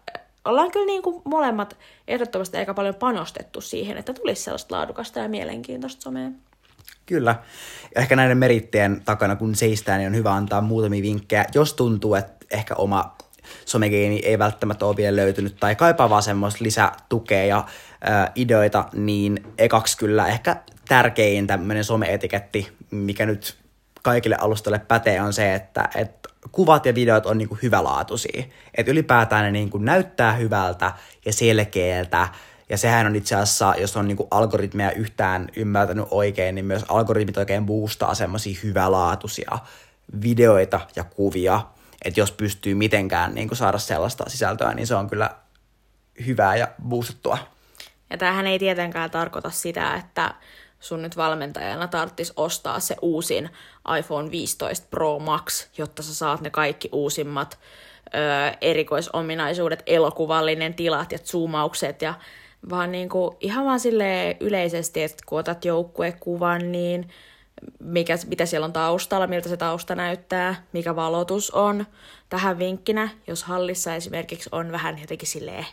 ollaan 0.46 0.72
kyllä 0.72 0.86
niin 0.86 1.02
kuin 1.02 1.22
molemmat 1.26 1.78
ehdottomasti 2.08 2.58
aika 2.58 2.74
paljon 2.74 2.96
panostettu 2.96 3.62
siihen, 3.62 3.98
että 3.98 4.14
tulisi 4.14 4.44
sellaista 4.44 4.76
laadukasta 4.76 5.20
ja 5.20 5.30
mielenkiintoista 5.30 6.02
somea. 6.02 6.30
Kyllä. 7.06 7.36
Ehkä 7.96 8.16
näiden 8.16 8.38
merittien 8.38 9.02
takana, 9.06 9.36
kun 9.36 9.56
seistään, 9.56 10.00
niin 10.00 10.08
on 10.08 10.16
hyvä 10.16 10.34
antaa 10.34 10.62
muutamia 10.62 11.02
vinkkejä, 11.02 11.46
jos 11.54 11.74
tuntuu, 11.74 12.16
että 12.16 12.46
ehkä 12.52 12.76
oma 12.76 13.16
somegeeni 13.66 14.20
ei 14.24 14.40
välttämättä 14.40 14.86
ole 14.86 14.98
vielä 14.98 15.16
löytynyt 15.16 15.56
tai 15.60 15.76
kaipaa 15.76 16.10
vaan 16.10 16.24
semmoista 16.24 16.64
lisätukea 16.64 17.46
ja 17.46 17.66
ää, 18.02 18.32
ideoita, 18.36 18.86
niin 18.94 19.44
ekaksi 19.58 19.98
kyllä 19.98 20.28
ehkä 20.28 20.56
tärkein 20.88 21.48
tämmöinen 21.48 21.84
some-etiketti, 21.84 22.72
mikä 22.92 23.26
nyt 23.26 23.58
kaikille 24.02 24.36
alustalle 24.40 24.80
pätee, 24.80 25.22
on 25.22 25.34
se, 25.34 25.54
että, 25.54 25.90
että 25.96 26.30
kuvat 26.52 26.86
ja 26.86 26.96
videot 26.96 27.26
on 27.26 27.38
niinku 27.38 27.58
hyvälaatuisia. 27.62 28.44
Että 28.76 28.92
ylipäätään 28.92 29.44
ne 29.44 29.52
niinku 29.52 29.78
näyttää 29.78 30.34
hyvältä 30.34 30.92
ja 31.26 31.34
selkeältä, 31.34 32.28
ja 32.74 32.78
sehän 32.78 33.08
on 33.08 33.16
itse 33.16 33.36
asiassa, 33.36 33.74
jos 33.78 33.98
on 33.98 34.08
niinku 34.08 34.28
algoritmeja 34.32 34.92
yhtään 34.92 35.48
ymmärtänyt 35.56 36.06
oikein, 36.12 36.56
niin 36.56 36.66
myös 36.66 36.86
algoritmit 36.88 37.38
oikein 37.38 37.66
boostaa 37.66 38.16
semmoisia 38.16 38.60
hyvälaatuisia 38.64 39.60
videoita 40.22 40.80
ja 40.96 41.04
kuvia. 41.04 41.62
Että 42.06 42.20
jos 42.20 42.32
pystyy 42.32 42.76
mitenkään 42.76 43.36
niinku 43.36 43.56
saada 43.56 43.78
sellaista 43.78 44.24
sisältöä, 44.28 44.74
niin 44.74 44.88
se 44.88 44.96
on 44.96 45.10
kyllä 45.10 45.30
hyvää 46.26 46.56
ja 46.56 46.68
boostettua. 46.88 47.38
Ja 48.10 48.18
tämähän 48.18 48.48
ei 48.48 48.60
tietenkään 48.60 49.12
tarkoita 49.12 49.50
sitä, 49.50 49.96
että 49.96 50.34
sun 50.80 51.02
nyt 51.02 51.18
valmentajana 51.18 51.88
tarttis 51.88 52.34
ostaa 52.36 52.80
se 52.80 52.96
uusin 53.02 53.50
iPhone 54.00 54.32
15 54.32 54.88
Pro 54.90 55.20
Max, 55.20 55.68
jotta 55.78 56.04
sä 56.04 56.16
saat 56.16 56.42
ne 56.42 56.50
kaikki 56.50 56.90
uusimmat 56.92 57.60
ö, 58.08 58.58
erikoisominaisuudet, 58.62 59.84
elokuvallinen 59.86 60.74
tilat 60.74 61.12
ja 61.12 61.18
zoomaukset 61.18 62.02
ja 62.02 62.14
vaan 62.70 62.92
niin 62.92 63.10
kuin 63.10 63.36
ihan 63.42 63.66
vaan 63.66 63.80
sille 63.80 64.38
yleisesti, 64.40 65.04
että 65.04 65.24
kun 65.26 65.40
otat 65.40 65.66
joukkuekuvan, 65.66 66.72
niin 66.72 67.10
mikä, 67.80 68.18
mitä 68.28 68.46
siellä 68.46 68.66
on 68.66 68.74
taustalla, 68.74 69.28
miltä 69.28 69.50
se 69.50 69.58
tausta 69.58 69.96
näyttää, 69.96 70.64
mikä 70.74 70.96
valotus 70.96 71.52
on. 71.52 71.86
Tähän 72.30 72.60
vinkkinä, 72.60 73.10
jos 73.28 73.44
hallissa 73.44 73.96
esimerkiksi 73.96 74.50
on 74.52 74.72
vähän 74.72 75.00
jotenkin 75.02 75.28
silleen 75.28 75.66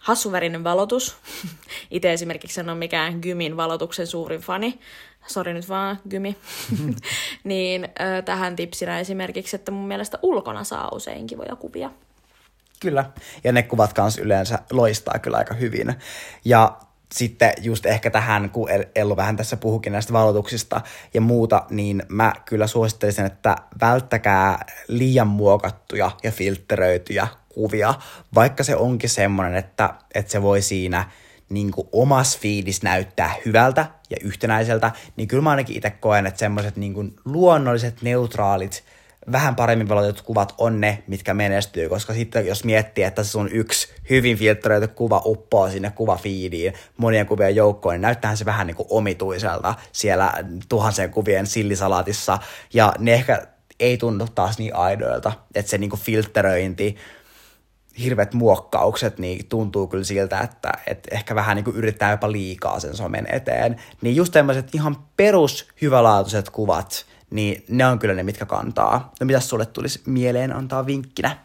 hassuvärinen 0.00 0.64
valotus. 0.64 1.16
Itse 1.90 2.12
esimerkiksi 2.12 2.60
en 2.60 2.68
ole 2.68 2.78
mikään 2.78 3.18
Gymin 3.20 3.56
valotuksen 3.56 4.06
suurin 4.06 4.40
fani. 4.40 4.78
Sori 5.26 5.54
nyt 5.54 5.68
vaan, 5.68 5.98
Gymi. 6.10 6.36
niin 7.44 7.84
äh, 7.84 8.24
tähän 8.24 8.56
tipsinä 8.56 9.00
esimerkiksi, 9.00 9.56
että 9.56 9.72
mun 9.72 9.88
mielestä 9.88 10.18
ulkona 10.22 10.64
saa 10.64 10.88
usein 10.92 11.26
kivoja 11.26 11.56
kuvia. 11.56 11.90
Kyllä, 12.80 13.04
ja 13.44 13.52
ne 13.52 13.62
kuvat 13.62 13.92
kanssa 13.92 14.22
yleensä 14.22 14.58
loistaa 14.70 15.18
kyllä 15.18 15.36
aika 15.36 15.54
hyvin. 15.54 15.94
Ja 16.44 16.78
sitten 17.14 17.52
just 17.60 17.86
ehkä 17.86 18.10
tähän, 18.10 18.50
kun 18.50 18.68
Ellu 18.94 19.16
vähän 19.16 19.36
tässä 19.36 19.56
puhukin 19.56 19.92
näistä 19.92 20.12
valotuksista 20.12 20.80
ja 21.14 21.20
muuta, 21.20 21.66
niin 21.70 22.02
mä 22.08 22.32
kyllä 22.44 22.66
suosittelisin, 22.66 23.26
että 23.26 23.56
välttäkää 23.80 24.64
liian 24.88 25.28
muokattuja 25.28 26.10
ja 26.22 26.30
filtteröityjä 26.32 27.26
kuvia, 27.48 27.94
vaikka 28.34 28.64
se 28.64 28.76
onkin 28.76 29.10
semmoinen, 29.10 29.54
että, 29.54 29.94
että 30.14 30.32
se 30.32 30.42
voi 30.42 30.62
siinä 30.62 31.04
niin 31.48 31.70
kuin 31.70 31.88
omas 31.92 32.38
fiilis 32.38 32.82
näyttää 32.82 33.34
hyvältä 33.46 33.86
ja 34.10 34.16
yhtenäiseltä, 34.22 34.92
niin 35.16 35.28
kyllä 35.28 35.42
mä 35.42 35.50
ainakin 35.50 35.76
itse 35.76 35.90
koen, 35.90 36.26
että 36.26 36.38
semmoiset 36.38 36.76
niin 36.76 37.14
luonnolliset, 37.24 38.02
neutraalit, 38.02 38.84
vähän 39.32 39.56
paremmin 39.56 39.88
valotetut 39.88 40.22
kuvat 40.22 40.54
on 40.58 40.80
ne, 40.80 41.02
mitkä 41.06 41.34
menestyy, 41.34 41.88
koska 41.88 42.14
sitten 42.14 42.46
jos 42.46 42.64
miettii, 42.64 43.04
että 43.04 43.24
se 43.24 43.30
sun 43.30 43.48
yksi 43.52 43.88
hyvin 44.10 44.36
filtteröity 44.36 44.88
kuva 44.88 45.22
uppoo 45.24 45.70
sinne 45.70 45.90
kuvafiidiin 45.90 46.74
monien 46.96 47.26
kuvien 47.26 47.56
joukkoon, 47.56 47.92
niin 47.92 48.02
näyttää 48.02 48.36
se 48.36 48.44
vähän 48.44 48.66
niin 48.66 48.76
kuin 48.76 48.86
omituiselta 48.90 49.74
siellä 49.92 50.32
tuhansien 50.68 51.10
kuvien 51.10 51.46
sillisalaatissa, 51.46 52.38
ja 52.74 52.92
ne 52.98 53.14
ehkä 53.14 53.46
ei 53.80 53.96
tunnu 53.96 54.26
taas 54.34 54.58
niin 54.58 54.76
aidoilta, 54.76 55.32
että 55.54 55.70
se 55.70 55.78
niin 55.78 55.90
kuin 55.90 56.00
filtteröinti, 56.00 56.96
hirveät 57.98 58.34
muokkaukset, 58.34 59.18
niin 59.18 59.46
tuntuu 59.46 59.86
kyllä 59.86 60.04
siltä, 60.04 60.40
että, 60.40 60.72
että 60.86 61.14
ehkä 61.14 61.34
vähän 61.34 61.56
niin 61.56 61.64
kuin 61.64 61.76
yrittää 61.76 62.10
jopa 62.10 62.32
liikaa 62.32 62.80
sen 62.80 62.96
somen 62.96 63.26
eteen. 63.32 63.76
Niin 64.00 64.16
just 64.16 64.32
tämmöiset 64.32 64.74
ihan 64.74 64.96
perus 65.16 65.68
hyvälaatuiset 65.82 66.50
kuvat, 66.50 67.06
niin 67.30 67.64
ne 67.68 67.86
on 67.86 67.98
kyllä 67.98 68.14
ne, 68.14 68.22
mitkä 68.22 68.46
kantaa. 68.46 69.12
No 69.20 69.26
mitä 69.26 69.40
sulle 69.40 69.66
tulisi 69.66 70.02
mieleen 70.06 70.56
antaa 70.56 70.86
vinkkinä? 70.86 71.36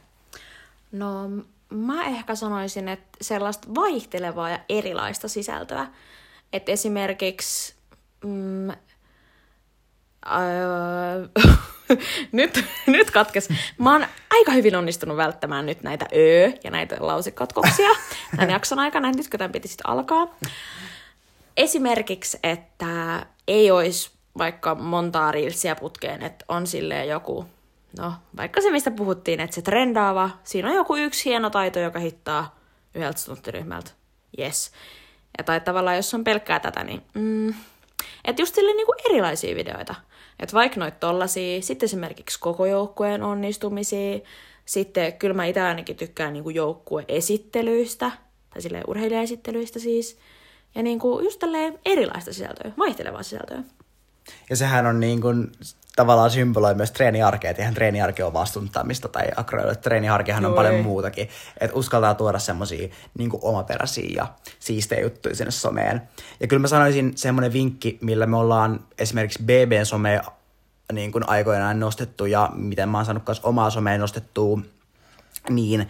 No 0.92 1.30
mä 1.70 2.04
ehkä 2.06 2.36
sanoisin, 2.36 2.88
että 2.88 3.18
sellaista 3.22 3.68
vaihtelevaa 3.76 4.50
ja 4.50 4.60
erilaista 4.70 5.28
sisältöä. 5.28 5.88
Että 6.54 6.72
esimerkiksi... 6.72 7.76
Mm, 8.24 8.70
öö, 8.70 8.76
nyt, 12.32 12.66
nyt 12.88 13.12
katkes. 13.12 13.50
Mä 13.78 13.92
oon 13.92 14.06
aika 14.32 14.52
hyvin 14.52 14.76
onnistunut 14.76 15.18
välttämään 15.18 15.66
nyt 15.66 15.84
näitä 15.84 16.06
ö 16.16 16.52
ja 16.64 16.72
näitä 16.72 16.96
lausekatkoksia 17.00 17.90
tämän 18.36 18.50
jakson 18.50 18.80
aikana. 18.80 19.12
Nyt 19.12 19.30
kun 19.30 19.38
tämän 19.38 19.52
piti 19.52 19.68
sitten 19.68 19.90
alkaa. 19.90 20.36
Esimerkiksi, 21.58 22.40
että 22.44 23.26
ei 23.48 23.72
olisi 23.72 24.15
vaikka 24.38 24.76
montaa 24.76 25.32
reelsia 25.32 25.76
putkeen, 25.76 26.22
että 26.22 26.46
on 26.48 26.68
silleen 26.68 27.08
joku, 27.08 27.46
no 28.00 28.14
vaikka 28.38 28.62
se 28.62 28.72
mistä 28.72 28.92
puhuttiin, 28.92 29.40
että 29.40 29.56
se 29.56 29.62
trendaava, 29.62 30.30
siinä 30.44 30.70
on 30.70 30.76
joku 30.76 30.96
yksi 30.96 31.26
hieno 31.26 31.50
taito, 31.50 31.80
joka 31.80 32.00
hittaa 32.00 32.60
yhdeltä 32.96 33.20
stunttiryhmältä. 33.20 33.92
Yes. 34.40 34.72
Ja 35.38 35.44
tai 35.44 35.62
tavallaan, 35.62 35.96
jos 35.96 36.14
on 36.14 36.24
pelkkää 36.24 36.60
tätä, 36.60 36.84
niin 36.84 37.02
mm, 37.14 37.54
että 38.26 38.42
just 38.42 38.56
silleen 38.56 38.78
niinku 38.78 38.94
erilaisia 39.10 39.56
videoita. 39.56 39.96
Että 40.40 40.54
vaikka 40.54 40.80
noit 40.80 41.00
tollasia, 41.00 41.62
sitten 41.62 41.88
esimerkiksi 41.88 42.40
koko 42.40 42.66
joukkueen 42.66 43.24
onnistumisia, 43.24 44.20
sitten 44.66 45.14
kyllä 45.14 45.34
mä 45.34 45.46
itse 45.46 45.62
ainakin 45.62 45.96
tykkään 45.96 46.34
niinku 46.34 46.50
joukkueesittelyistä, 46.50 48.12
tai 48.50 48.62
silleen 48.62 48.84
urheilijaesittelyistä 48.88 49.80
siis, 49.80 50.18
ja 50.76 50.84
niinku 50.84 51.20
just 51.20 51.40
tälleen 51.40 51.80
erilaista 51.86 52.34
sisältöä, 52.34 52.72
vaihtelevaa 52.78 53.24
sisältöä. 53.24 53.64
Ja 54.50 54.56
sehän 54.56 54.86
on 54.86 55.00
niin 55.00 55.22
kuin, 55.22 55.52
tavallaan 55.96 56.32
symboloi 56.32 56.76
myös 56.76 56.92
treeniarkea, 56.92 57.50
että 57.50 57.62
eihän 57.62 57.74
treeniarke 57.74 58.24
ole 58.24 58.34
vastuntamista 58.34 59.08
tai 59.08 59.28
akroilu. 59.36 59.76
Treeniarkehan 59.76 60.46
on 60.46 60.50
Joo, 60.50 60.56
paljon 60.56 60.74
ei. 60.74 60.84
muutakin. 60.84 61.30
Että 61.60 61.78
uskaltaa 61.78 62.14
tuoda 62.14 62.40
semmoisia 62.40 62.88
niin 63.18 63.30
omaperäisiä 63.42 64.10
ja 64.16 64.28
siistejä 64.60 65.02
juttuja 65.02 65.36
sinne 65.36 65.52
someen. 65.52 66.02
Ja 66.40 66.48
kyllä 66.48 66.62
mä 66.62 66.68
sanoisin 66.68 67.12
semmoinen 67.16 67.54
vinkki, 67.54 67.98
millä 68.02 68.26
me 68.26 68.38
ollaan 68.38 68.80
esimerkiksi 68.98 69.44
BBn 69.44 69.86
some 69.86 70.22
niin 70.94 71.12
kuin 71.12 71.30
aikoinaan 71.30 71.80
nostettu 71.80 72.26
ja 72.26 72.50
miten 72.54 72.90
mä 72.90 72.98
oon 72.98 73.06
saanut 73.06 73.28
myös 73.28 73.42
omaa 73.44 73.70
somea 73.70 73.98
nostettua, 73.98 74.60
niin 75.50 75.90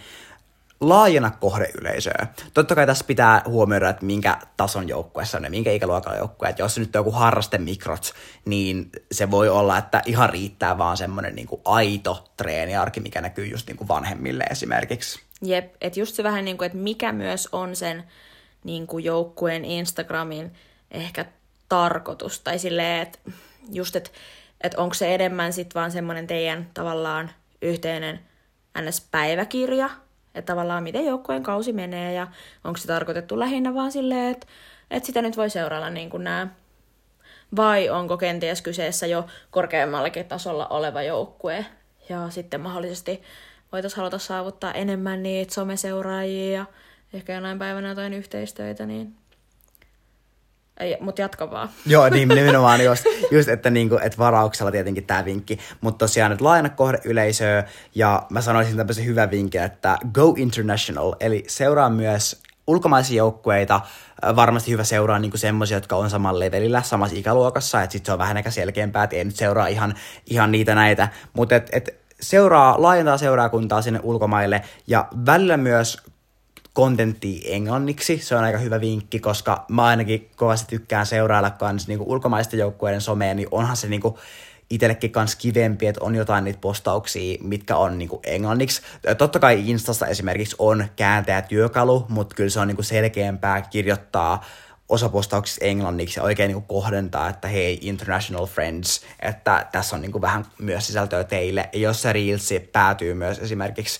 laajena 0.79 1.31
kohdeyleisöä. 1.31 2.27
Totta 2.53 2.75
kai 2.75 2.85
tässä 2.85 3.05
pitää 3.07 3.41
huomioida, 3.45 3.89
että 3.89 4.05
minkä 4.05 4.38
tason 4.57 4.89
joukkueessa 4.89 5.38
on 5.38 5.43
ja 5.43 5.49
minkä 5.49 5.71
ikäluokan 5.71 6.17
joukkue. 6.17 6.49
Että 6.49 6.61
jos 6.61 6.75
se 6.75 6.79
nyt 6.79 6.95
on 6.95 6.99
joku 6.99 7.11
harrastemikrot, 7.11 8.13
niin 8.45 8.89
se 9.11 9.31
voi 9.31 9.49
olla, 9.49 9.77
että 9.77 10.01
ihan 10.05 10.29
riittää 10.29 10.77
vaan 10.77 10.97
semmoinen 10.97 11.35
niin 11.35 11.47
aito 11.65 12.25
treeniarki, 12.38 12.99
mikä 12.99 13.21
näkyy 13.21 13.47
just 13.47 13.67
niin 13.67 13.77
kuin 13.77 13.88
vanhemmille 13.88 14.43
esimerkiksi. 14.43 15.19
Jep, 15.41 15.75
että 15.81 15.99
just 15.99 16.15
se 16.15 16.23
vähän 16.23 16.45
niin 16.45 16.57
kuin, 16.57 16.65
että 16.65 16.77
mikä 16.77 17.11
myös 17.11 17.49
on 17.51 17.75
sen 17.75 18.03
niin 18.63 18.88
kuin 18.88 19.03
joukkueen 19.03 19.65
Instagramin 19.65 20.53
ehkä 20.91 21.25
tarkoitus. 21.69 22.39
Tai 22.39 22.59
silleen, 22.59 23.01
että 23.01 23.19
just, 23.71 23.95
että, 23.95 24.09
että 24.61 24.81
onko 24.81 24.93
se 24.93 25.15
enemmän 25.15 25.53
sitten 25.53 25.79
vaan 25.79 25.91
semmoinen 25.91 26.27
teidän 26.27 26.69
tavallaan 26.73 27.31
yhteinen 27.61 28.19
NS-päiväkirja, 28.81 29.89
että 30.35 30.53
tavallaan 30.53 30.83
miten 30.83 31.05
joukkueen 31.05 31.43
kausi 31.43 31.73
menee 31.73 32.13
ja 32.13 32.27
onko 32.63 32.77
se 32.77 32.87
tarkoitettu 32.87 33.39
lähinnä 33.39 33.73
vaan 33.73 33.91
silleen, 33.91 34.31
että, 34.31 34.47
että 34.91 35.07
sitä 35.07 35.21
nyt 35.21 35.37
voi 35.37 35.49
seurailla 35.49 35.89
niin 35.89 36.09
kuin 36.09 36.23
nämä 36.23 36.47
vai 37.55 37.89
onko 37.89 38.17
kenties 38.17 38.61
kyseessä 38.61 39.07
jo 39.07 39.25
korkeammallakin 39.51 40.25
tasolla 40.25 40.67
oleva 40.67 41.01
joukkue 41.01 41.65
ja 42.09 42.29
sitten 42.29 42.61
mahdollisesti 42.61 43.21
voitaisiin 43.71 43.97
haluta 43.97 44.17
saavuttaa 44.17 44.73
enemmän 44.73 45.23
niitä 45.23 45.53
someseuraajia 45.53 46.57
ja 46.57 46.65
ehkä 47.13 47.33
jonain 47.33 47.59
päivänä 47.59 47.89
jotain 47.89 48.13
yhteistöitä, 48.13 48.85
niin 48.85 49.15
mutta 50.99 51.21
jatka 51.21 51.51
vaan. 51.51 51.69
Joo, 51.85 52.09
niin 52.09 52.27
nimenomaan 52.27 52.83
just, 52.83 53.03
just 53.31 53.49
että, 53.49 53.69
niinku, 53.69 53.97
että 54.01 54.17
varauksella 54.17 54.71
tietenkin 54.71 55.05
tämä 55.05 55.25
vinkki. 55.25 55.59
Mutta 55.81 55.97
tosiaan 55.97 56.31
nyt 56.31 56.41
laajana 56.41 56.69
kohde 56.69 56.99
yleisöä 57.05 57.63
ja 57.95 58.23
mä 58.29 58.41
sanoisin 58.41 58.77
tämmöisen 58.77 59.05
hyvän 59.05 59.31
vinkin, 59.31 59.61
että 59.61 59.97
go 60.13 60.33
international, 60.38 61.15
eli 61.19 61.43
seuraa 61.47 61.89
myös 61.89 62.43
ulkomaisia 62.67 63.17
joukkueita, 63.17 63.81
varmasti 64.35 64.71
hyvä 64.71 64.83
seuraa 64.83 65.19
niinku 65.19 65.38
semmoisia, 65.38 65.77
jotka 65.77 65.95
on 65.95 66.09
samalla 66.09 66.39
levelillä, 66.39 66.81
samassa 66.81 67.17
ikäluokassa, 67.17 67.81
että 67.81 67.91
sitten 67.91 68.05
se 68.05 68.11
on 68.11 68.19
vähän 68.19 68.38
ehkä 68.38 68.51
selkeämpää, 68.51 69.03
että 69.03 69.15
ei 69.15 69.23
nyt 69.23 69.35
seuraa 69.35 69.67
ihan, 69.67 69.95
ihan 70.25 70.51
niitä 70.51 70.75
näitä, 70.75 71.09
mutta 71.33 71.55
et, 71.55 71.69
et 71.71 72.05
seuraa, 72.21 72.81
laajentaa 72.81 73.17
seuraakuntaa 73.17 73.81
sinne 73.81 73.99
ulkomaille 74.03 74.61
ja 74.88 75.07
välillä 75.25 75.57
myös 75.57 75.97
kontenttia 76.75 77.41
englanniksi. 77.53 78.17
Se 78.17 78.35
on 78.35 78.43
aika 78.43 78.57
hyvä 78.57 78.81
vinkki, 78.81 79.19
koska 79.19 79.65
mä 79.69 79.85
ainakin 79.85 80.29
kovasti 80.35 80.67
tykkään 80.69 81.05
seurailla 81.05 81.49
kans 81.49 81.88
niinku 81.88 82.11
ulkomaisten 82.11 82.59
joukkueiden 82.59 83.01
somea, 83.01 83.33
niin 83.33 83.47
onhan 83.51 83.77
se 83.77 83.88
niinku 83.88 84.19
itsellekin 84.69 85.11
kans 85.11 85.35
kivempi, 85.35 85.88
että 85.88 86.03
on 86.03 86.15
jotain 86.15 86.43
niitä 86.43 86.59
postauksia, 86.61 87.38
mitkä 87.41 87.75
on 87.75 87.97
niinku 87.97 88.21
englanniksi. 88.23 88.81
Totta 89.17 89.39
kai 89.39 89.69
Instasta 89.69 90.07
esimerkiksi 90.07 90.55
on 90.59 90.85
kääntäjä 90.95 91.41
työkalu, 91.41 92.05
mutta 92.09 92.35
kyllä 92.35 92.49
se 92.49 92.59
on 92.59 92.67
niinku 92.67 92.83
selkeämpää 92.83 93.61
kirjoittaa 93.61 94.43
osa 94.89 95.09
postauksista 95.09 95.65
englanniksi 95.65 96.19
ja 96.19 96.23
oikein 96.23 96.47
niinku 96.47 96.67
kohdentaa, 96.67 97.29
että 97.29 97.47
hei, 97.47 97.79
international 97.81 98.45
friends, 98.45 99.01
että 99.19 99.67
tässä 99.71 99.95
on 99.95 100.01
niinku 100.01 100.21
vähän 100.21 100.45
myös 100.59 100.88
sisältöä 100.88 101.23
teille. 101.23 101.69
Ja 101.73 101.79
jos 101.79 102.01
se 102.01 102.13
reelsi 102.13 102.59
päätyy 102.59 103.13
myös 103.13 103.39
esimerkiksi 103.39 103.99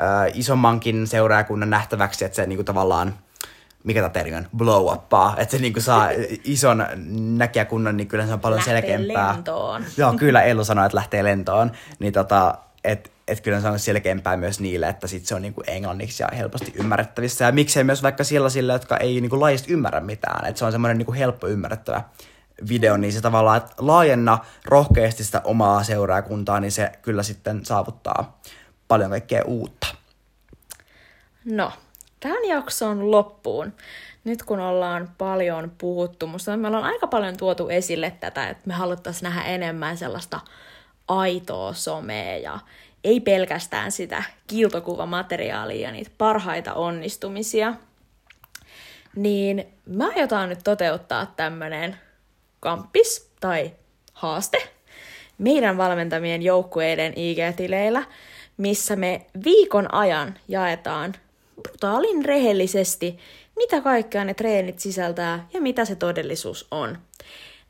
äh, 0.00 0.26
isommankin 0.34 1.06
seuraajakunnan 1.06 1.70
nähtäväksi, 1.70 2.24
että 2.24 2.36
se 2.36 2.46
niinku 2.46 2.64
tavallaan, 2.64 3.14
mikä 3.84 4.00
tämä 4.00 4.10
termi 4.10 4.34
on, 4.34 4.46
blow 4.56 4.92
uppaa, 4.92 5.34
että 5.36 5.56
se 5.56 5.62
niinku 5.62 5.80
saa 5.80 6.08
ison 6.44 6.86
näkijäkunnan, 7.36 7.96
niin 7.96 8.08
kyllä 8.08 8.26
se 8.26 8.32
on 8.32 8.40
paljon 8.40 8.58
lähtee 8.58 8.74
selkeämpää. 8.74 9.32
lentoon. 9.32 9.84
Joo, 9.96 10.14
kyllä 10.14 10.42
Ellu 10.42 10.64
sanoi, 10.64 10.86
että 10.86 10.96
lähtee 10.96 11.24
lentoon, 11.24 11.72
niin 11.98 12.12
tota, 12.12 12.54
että 12.84 13.10
et 13.28 13.40
kyllä 13.40 13.60
se 13.60 13.68
on 13.68 13.78
selkeämpää 13.78 14.36
myös 14.36 14.60
niille, 14.60 14.88
että 14.88 15.06
sit 15.06 15.26
se 15.26 15.34
on 15.34 15.42
niinku 15.42 15.62
englanniksi 15.66 16.22
ja 16.22 16.28
helposti 16.36 16.72
ymmärrettävissä. 16.74 17.44
Ja 17.44 17.52
miksei 17.52 17.84
myös 17.84 18.02
vaikka 18.02 18.24
sellaisille, 18.24 18.72
jotka 18.72 18.96
ei 18.96 19.20
niinku 19.20 19.40
laajasti 19.40 19.72
ymmärrä 19.72 20.00
mitään, 20.00 20.46
että 20.46 20.58
se 20.58 20.64
on 20.64 20.72
semmoinen 20.72 20.98
niinku 20.98 21.12
helppo 21.12 21.46
ymmärrettävä 21.46 22.02
video, 22.68 22.96
niin 22.96 23.12
se 23.12 23.20
tavallaan, 23.20 23.56
että 23.56 23.72
laajenna 23.78 24.38
rohkeasti 24.64 25.24
sitä 25.24 25.40
omaa 25.44 25.82
seuraajakuntaa, 25.82 26.60
niin 26.60 26.72
se 26.72 26.92
kyllä 27.02 27.22
sitten 27.22 27.64
saavuttaa 27.64 28.40
paljon 28.92 29.10
kaikkea 29.10 29.44
uutta. 29.44 29.86
No, 31.44 31.72
tämän 32.20 32.44
jakson 32.44 33.10
loppuun. 33.10 33.72
Nyt 34.24 34.42
kun 34.42 34.60
ollaan 34.60 35.10
paljon 35.18 35.72
puhuttu, 35.78 36.26
musta 36.26 36.56
me 36.56 36.68
ollaan 36.68 36.84
aika 36.84 37.06
paljon 37.06 37.36
tuotu 37.36 37.68
esille 37.68 38.12
tätä, 38.20 38.48
että 38.48 38.62
me 38.66 38.74
haluttaisiin 38.74 39.22
nähdä 39.22 39.42
enemmän 39.42 39.96
sellaista 39.96 40.40
aitoa 41.08 41.72
somea 41.72 42.36
ja 42.36 42.58
ei 43.04 43.20
pelkästään 43.20 43.92
sitä 43.92 44.22
kiltokuvamateriaalia 44.46 45.88
ja 45.88 45.92
niitä 45.92 46.10
parhaita 46.18 46.74
onnistumisia, 46.74 47.74
niin 49.16 49.66
mä 49.86 50.08
aiotaan 50.08 50.48
nyt 50.48 50.60
toteuttaa 50.64 51.26
tämmönen 51.26 51.96
kamppis 52.60 53.30
tai 53.40 53.72
haaste 54.12 54.68
meidän 55.38 55.76
valmentamien 55.76 56.42
joukkueiden 56.42 57.12
IG-tileillä, 57.16 58.04
missä 58.62 58.96
me 58.96 59.26
viikon 59.44 59.94
ajan 59.94 60.34
jaetaan 60.48 61.14
brutaalin 61.62 62.24
rehellisesti, 62.24 63.18
mitä 63.56 63.80
kaikkea 63.80 64.24
ne 64.24 64.34
treenit 64.34 64.78
sisältää 64.78 65.46
ja 65.52 65.60
mitä 65.60 65.84
se 65.84 65.94
todellisuus 65.94 66.66
on. 66.70 66.98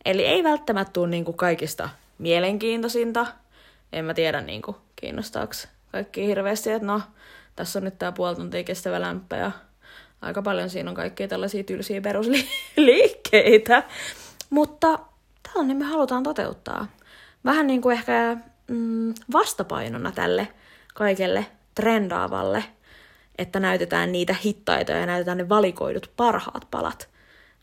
Eli 0.04 0.24
ei 0.26 0.44
välttämättä 0.44 0.92
tule 0.92 1.08
niinku 1.08 1.32
kaikista 1.32 1.88
mielenkiintoisinta. 2.18 3.26
En 3.92 4.04
mä 4.04 4.14
tiedä, 4.14 4.40
niinku, 4.40 4.76
kiinnostaako 4.96 5.52
kaikki 5.92 6.26
hirveästi, 6.26 6.70
että 6.70 6.86
no, 6.86 7.00
tässä 7.56 7.78
on 7.78 7.84
nyt 7.84 7.98
tää 7.98 8.12
puoli 8.12 8.36
tuntia 8.36 8.64
kestävä 8.64 9.00
lämpö 9.00 9.36
ja 9.36 9.52
aika 10.22 10.42
paljon 10.42 10.70
siinä 10.70 10.90
on 10.90 10.96
kaikkia 10.96 11.28
tällaisia 11.28 11.64
tylsiä 11.64 12.00
perusliikkeitä. 12.00 13.82
Mutta 14.50 14.98
tällainen 15.42 15.76
me 15.76 15.84
halutaan 15.84 16.22
toteuttaa. 16.22 16.86
Vähän 17.44 17.66
niin 17.66 17.82
kuin 17.82 17.92
ehkä 17.92 18.36
mm, 18.68 19.14
vastapainona 19.32 20.12
tälle 20.12 20.48
kaikelle 20.94 21.46
trendaavalle, 21.74 22.64
että 23.38 23.60
näytetään 23.60 24.12
niitä 24.12 24.34
hittaita 24.44 24.92
ja 24.92 25.06
näytetään 25.06 25.38
ne 25.38 25.48
valikoidut 25.48 26.10
parhaat 26.16 26.66
palat. 26.70 27.08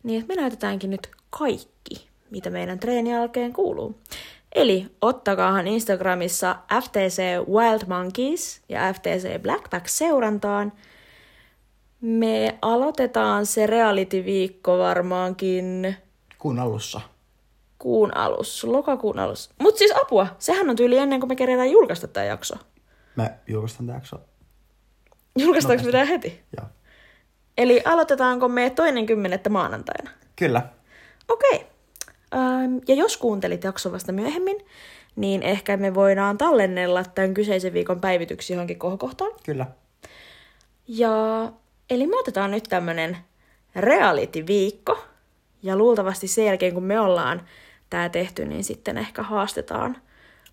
Niin 0.03 0.25
me 0.27 0.35
näytetäänkin 0.35 0.89
nyt 0.89 1.09
kaikki, 1.29 2.07
mitä 2.29 2.49
meidän 2.49 2.79
treenin 2.79 3.13
jälkeen 3.13 3.53
kuuluu. 3.53 3.95
Eli 4.55 4.85
ottakaahan 5.01 5.67
Instagramissa 5.67 6.55
FTC 6.83 7.21
Wild 7.51 7.81
Monkeys 7.87 8.61
ja 8.69 8.93
FTC 8.93 9.41
Blackback 9.41 9.87
seurantaan. 9.87 10.73
Me 12.01 12.57
aloitetaan 12.61 13.45
se 13.45 13.67
reality-viikko 13.67 14.77
varmaankin 14.77 15.95
Kuun 16.37 16.59
alussa. 16.59 17.01
kuun 17.79 18.17
alussa, 18.17 18.71
lokakuun 18.71 19.19
alussa. 19.19 19.51
Mutta 19.59 19.77
siis 19.79 19.93
apua, 20.01 20.27
sehän 20.39 20.69
on 20.69 20.75
tyyli 20.75 20.97
ennen 20.97 21.19
kuin 21.19 21.27
me 21.27 21.35
kerätään 21.35 21.71
julkaista 21.71 22.07
tämä 22.07 22.25
jakso. 22.25 22.55
Me 23.23 23.33
julkaistaan 23.47 23.87
tämä 23.87 23.97
jakso. 23.97 24.19
Julkaistaanko 25.37 25.85
me 25.85 25.91
tämä 25.91 26.05
heti? 26.05 26.41
Joo. 26.57 26.67
Eli 27.57 27.81
aloitetaanko 27.85 28.47
me 28.47 28.69
toinen 28.69 29.05
kymmenettä 29.05 29.49
maanantaina? 29.49 30.11
Kyllä. 30.35 30.61
Okei. 31.27 31.67
Ähm, 32.33 32.77
ja 32.87 32.95
jos 32.95 33.17
kuuntelit 33.17 33.63
jakson 33.63 33.91
vasta 33.91 34.11
myöhemmin, 34.11 34.57
niin 35.15 35.43
ehkä 35.43 35.77
me 35.77 35.93
voidaan 35.93 36.37
tallennella 36.37 37.03
tämän 37.03 37.33
kyseisen 37.33 37.73
viikon 37.73 38.01
päivityksiä 38.01 38.53
johonkin 38.53 38.79
kohokohtaan. 38.79 39.31
Kyllä. 39.45 39.65
Ja 40.87 41.11
eli 41.89 42.07
me 42.07 42.19
otetaan 42.19 42.51
nyt 42.51 42.63
tämmönen 42.69 43.17
reality-viikko. 43.75 44.97
Ja 45.63 45.75
luultavasti 45.75 46.27
sen 46.27 46.45
jälkeen, 46.45 46.73
kun 46.73 46.83
me 46.83 46.99
ollaan 46.99 47.41
tää 47.89 48.09
tehty, 48.09 48.45
niin 48.45 48.63
sitten 48.63 48.97
ehkä 48.97 49.23
haastetaan 49.23 49.97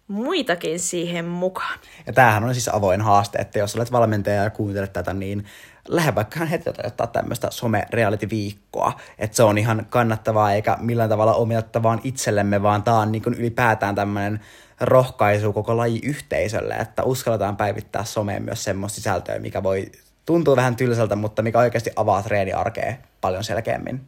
muitakin 0.08 0.80
siihen 0.80 1.24
mukaan. 1.24 1.78
Ja 2.06 2.12
tämähän 2.12 2.44
on 2.44 2.54
siis 2.54 2.68
avoin 2.68 3.00
haaste, 3.00 3.38
että 3.38 3.58
jos 3.58 3.76
olet 3.76 3.92
valmentaja 3.92 4.42
ja 4.42 4.50
kuuntelet 4.50 4.92
tätä, 4.92 5.12
niin 5.12 5.44
lähde 5.88 6.14
vaikka 6.14 6.44
heti 6.44 6.64
toteuttaa 6.64 7.06
tämmöistä 7.06 7.50
some-reality-viikkoa. 7.50 8.92
Että 9.18 9.36
se 9.36 9.42
on 9.42 9.58
ihan 9.58 9.86
kannattavaa 9.90 10.52
eikä 10.52 10.76
millään 10.80 11.10
tavalla 11.10 11.34
omittavaa 11.34 11.98
itsellemme, 12.04 12.62
vaan 12.62 12.82
tämä 12.82 13.00
on 13.00 13.12
niin 13.12 13.22
kuin 13.22 13.34
ylipäätään 13.34 13.94
tämmöinen 13.94 14.40
rohkaisu 14.80 15.52
koko 15.52 15.76
lajiyhteisölle, 15.76 16.74
että 16.74 17.02
uskalletaan 17.02 17.56
päivittää 17.56 18.04
someen 18.04 18.42
myös 18.42 18.64
semmoista 18.64 18.96
sisältöä, 18.96 19.38
mikä 19.38 19.62
voi 19.62 19.92
tuntua 20.26 20.56
vähän 20.56 20.76
tylsältä, 20.76 21.16
mutta 21.16 21.42
mikä 21.42 21.58
oikeasti 21.58 21.90
avaa 21.96 22.22
treeniarkea 22.22 22.94
paljon 23.20 23.44
selkeämmin. 23.44 24.00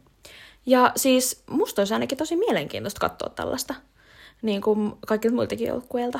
Ja 0.65 0.91
siis 0.95 1.43
musta 1.49 1.81
olisi 1.81 1.93
ainakin 1.93 2.17
tosi 2.17 2.35
mielenkiintoista 2.35 2.99
katsoa 2.99 3.29
tällaista, 3.29 3.73
niin 4.41 4.61
kuin 4.61 4.93
kaikilta 5.07 5.35
muiltakin 5.35 5.67
joukkueilta. 5.67 6.19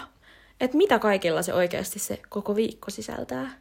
Että 0.61 0.77
mitä 0.77 0.99
kaikilla 0.99 1.41
se 1.41 1.53
oikeasti 1.53 1.99
se 1.99 2.19
koko 2.29 2.55
viikko 2.55 2.91
sisältää. 2.91 3.51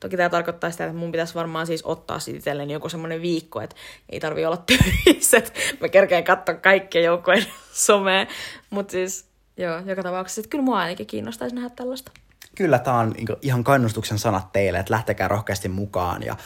Toki 0.00 0.16
tämä 0.16 0.28
tarkoittaa 0.28 0.70
sitä, 0.70 0.84
että 0.84 0.96
mun 0.98 1.12
pitäisi 1.12 1.34
varmaan 1.34 1.66
siis 1.66 1.84
ottaa 1.84 2.18
sitten 2.18 2.38
itselleni 2.38 2.72
joku 2.72 2.88
semmoinen 2.88 3.22
viikko, 3.22 3.60
että 3.60 3.76
ei 4.08 4.20
tarvi 4.20 4.44
olla 4.44 4.64
töissä, 5.04 5.36
että 5.36 5.52
mä 5.80 5.88
kerkeen 5.88 6.24
katsoa 6.24 6.54
kaikkia 6.54 7.00
joukkueen 7.00 7.46
somea. 7.86 8.26
Mutta 8.70 8.90
siis 8.90 9.26
joo, 9.56 9.78
joka 9.86 10.02
tapauksessa, 10.02 10.40
että 10.40 10.48
kyllä 10.48 10.64
mua 10.64 10.78
ainakin 10.78 11.06
kiinnostaisi 11.06 11.54
nähdä 11.54 11.70
tällaista. 11.76 12.12
Kyllä 12.54 12.78
tämä 12.78 12.98
on 12.98 13.10
niinku 13.10 13.36
ihan 13.42 13.64
kannustuksen 13.64 14.18
sanat 14.18 14.52
teille, 14.52 14.78
että 14.78 14.92
lähtekää 14.94 15.28
rohkeasti 15.28 15.68
mukaan 15.68 16.22
ja 16.22 16.36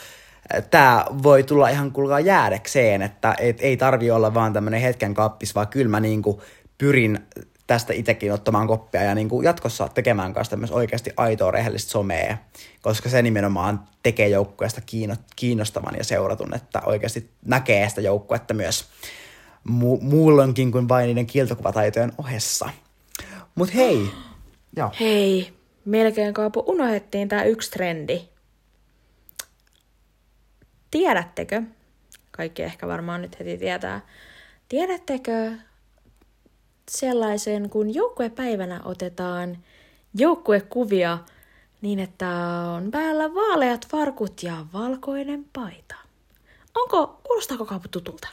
tämä 0.69 1.05
voi 1.23 1.43
tulla 1.43 1.69
ihan 1.69 1.91
kuulkaa 1.91 2.19
jäädäkseen, 2.19 3.01
että 3.01 3.35
et, 3.39 3.57
ei 3.61 3.77
tarvi 3.77 4.11
olla 4.11 4.33
vaan 4.33 4.53
tämmöinen 4.53 4.81
hetken 4.81 5.13
kappis, 5.13 5.55
vaan 5.55 5.67
kyllä 5.67 5.89
mä 5.89 5.99
niinku 5.99 6.41
pyrin 6.77 7.19
tästä 7.69 7.93
itsekin 7.93 8.33
ottamaan 8.33 8.67
koppia 8.67 9.03
ja 9.03 9.15
niinku 9.15 9.41
jatkossa 9.41 9.87
tekemään 9.87 10.33
kanssa 10.33 10.57
myös 10.57 10.71
oikeasti 10.71 11.11
aitoa 11.17 11.51
rehellistä 11.51 11.91
somea, 11.91 12.37
koska 12.81 13.09
se 13.09 13.21
nimenomaan 13.21 13.83
tekee 14.03 14.29
joukkueesta 14.29 14.81
kiinnostavan 15.35 15.95
ja 15.97 16.03
seuratun, 16.03 16.55
että 16.55 16.81
oikeasti 16.85 17.29
näkee 17.45 17.89
sitä 17.89 18.01
joukkuetta 18.01 18.53
myös 18.53 18.85
mu- 19.69 20.01
muulloinkin 20.01 20.71
kuin 20.71 20.89
vain 20.89 21.07
niiden 21.07 21.25
kieltokuvataitojen 21.25 22.11
ohessa. 22.17 22.69
Mut 23.55 23.73
hei, 23.73 24.09
joo. 24.77 24.91
Hei, 24.99 25.53
melkein 25.85 26.33
kaapu 26.33 26.63
unohdettiin 26.67 27.29
tämä 27.29 27.43
yksi 27.43 27.71
trendi. 27.71 28.21
Tiedättekö, 30.91 31.61
kaikki 32.31 32.63
ehkä 32.63 32.87
varmaan 32.87 33.21
nyt 33.21 33.39
heti 33.39 33.57
tietää, 33.57 34.01
tiedättekö 34.69 35.51
sellaisen, 36.89 37.69
kun 37.69 37.93
joukkuepäivänä 37.93 38.81
otetaan 38.85 39.57
joukkuekuvia 40.13 41.17
niin, 41.81 41.99
että 41.99 42.29
on 42.75 42.91
päällä 42.91 43.35
vaaleat 43.35 43.87
farkut 43.87 44.43
ja 44.43 44.65
valkoinen 44.73 45.45
paita. 45.53 45.95
Onko, 46.77 47.19
kuulostaako 47.23 47.65
kaapu 47.65 47.87
tutulta? 47.87 48.27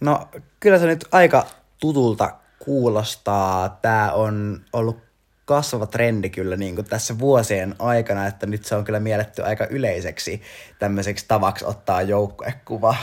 No 0.00 0.28
kyllä 0.60 0.78
se 0.78 0.86
nyt 0.86 1.04
aika 1.12 1.46
tutulta 1.80 2.36
kuulostaa. 2.58 3.78
Tämä 3.82 4.12
on 4.12 4.64
ollut 4.72 4.96
kasvava 5.44 5.86
trendi 5.86 6.30
kyllä 6.30 6.56
niin 6.56 6.74
kuin 6.74 6.86
tässä 6.86 7.18
vuosien 7.18 7.74
aikana, 7.78 8.26
että 8.26 8.46
nyt 8.46 8.64
se 8.64 8.76
on 8.76 8.84
kyllä 8.84 9.00
mielletty 9.00 9.42
aika 9.42 9.66
yleiseksi 9.66 10.42
tämmöiseksi 10.78 11.24
tavaksi 11.28 11.64
ottaa 11.64 12.02
joukkuekuva. 12.02 12.96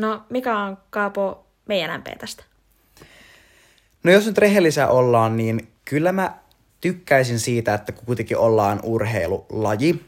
No, 0.00 0.22
mikä 0.30 0.58
on 0.58 0.78
Kaapo 0.90 1.46
meidän 1.66 2.00
MP 2.00 2.06
tästä? 2.18 2.44
No 4.04 4.12
jos 4.12 4.26
nyt 4.26 4.38
rehellisiä 4.38 4.88
ollaan, 4.88 5.36
niin 5.36 5.68
kyllä 5.84 6.12
mä 6.12 6.34
tykkäisin 6.80 7.38
siitä, 7.38 7.74
että 7.74 7.92
kun 7.92 8.06
kuitenkin 8.06 8.38
ollaan 8.38 8.80
urheilulaji 8.82 10.02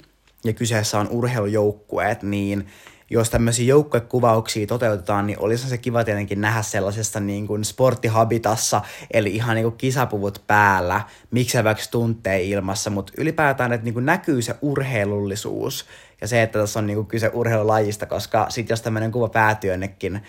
ja 0.44 0.52
kyseessä 0.52 0.98
on 0.98 1.08
urheilujoukkueet, 1.08 2.22
niin 2.22 2.66
jos 3.10 3.30
tämmöisiä 3.30 3.66
joukkuekuvauksia 3.66 4.66
toteutetaan, 4.66 5.26
niin 5.26 5.38
olisi 5.38 5.68
se 5.68 5.78
kiva 5.78 6.04
tietenkin 6.04 6.40
nähdä 6.40 6.62
sellaisessa 6.62 7.20
niin 7.20 7.46
kuin 7.46 7.64
sporttihabitassa, 7.64 8.80
eli 9.10 9.34
ihan 9.34 9.54
niin 9.56 9.64
kuin 9.64 9.76
kisapuvut 9.76 10.42
päällä, 10.46 11.00
miksi 11.30 11.64
vaikka 11.64 11.84
tuntee 11.90 12.42
ilmassa, 12.42 12.90
mutta 12.90 13.12
ylipäätään, 13.18 13.72
että 13.72 13.84
niin 13.84 13.94
kuin 13.94 14.06
näkyy 14.06 14.42
se 14.42 14.54
urheilullisuus 14.62 15.86
ja 16.20 16.28
se, 16.28 16.42
että 16.42 16.58
tässä 16.58 16.78
on 16.78 16.86
niin 16.86 16.96
kuin 16.96 17.06
kyse 17.06 17.30
urheilulajista, 17.34 18.06
koska 18.06 18.46
sitten 18.48 18.72
jos 18.72 18.82
tämmöinen 18.82 19.12
kuva 19.12 19.28
päätyy 19.28 19.70
jonnekin 19.70 20.22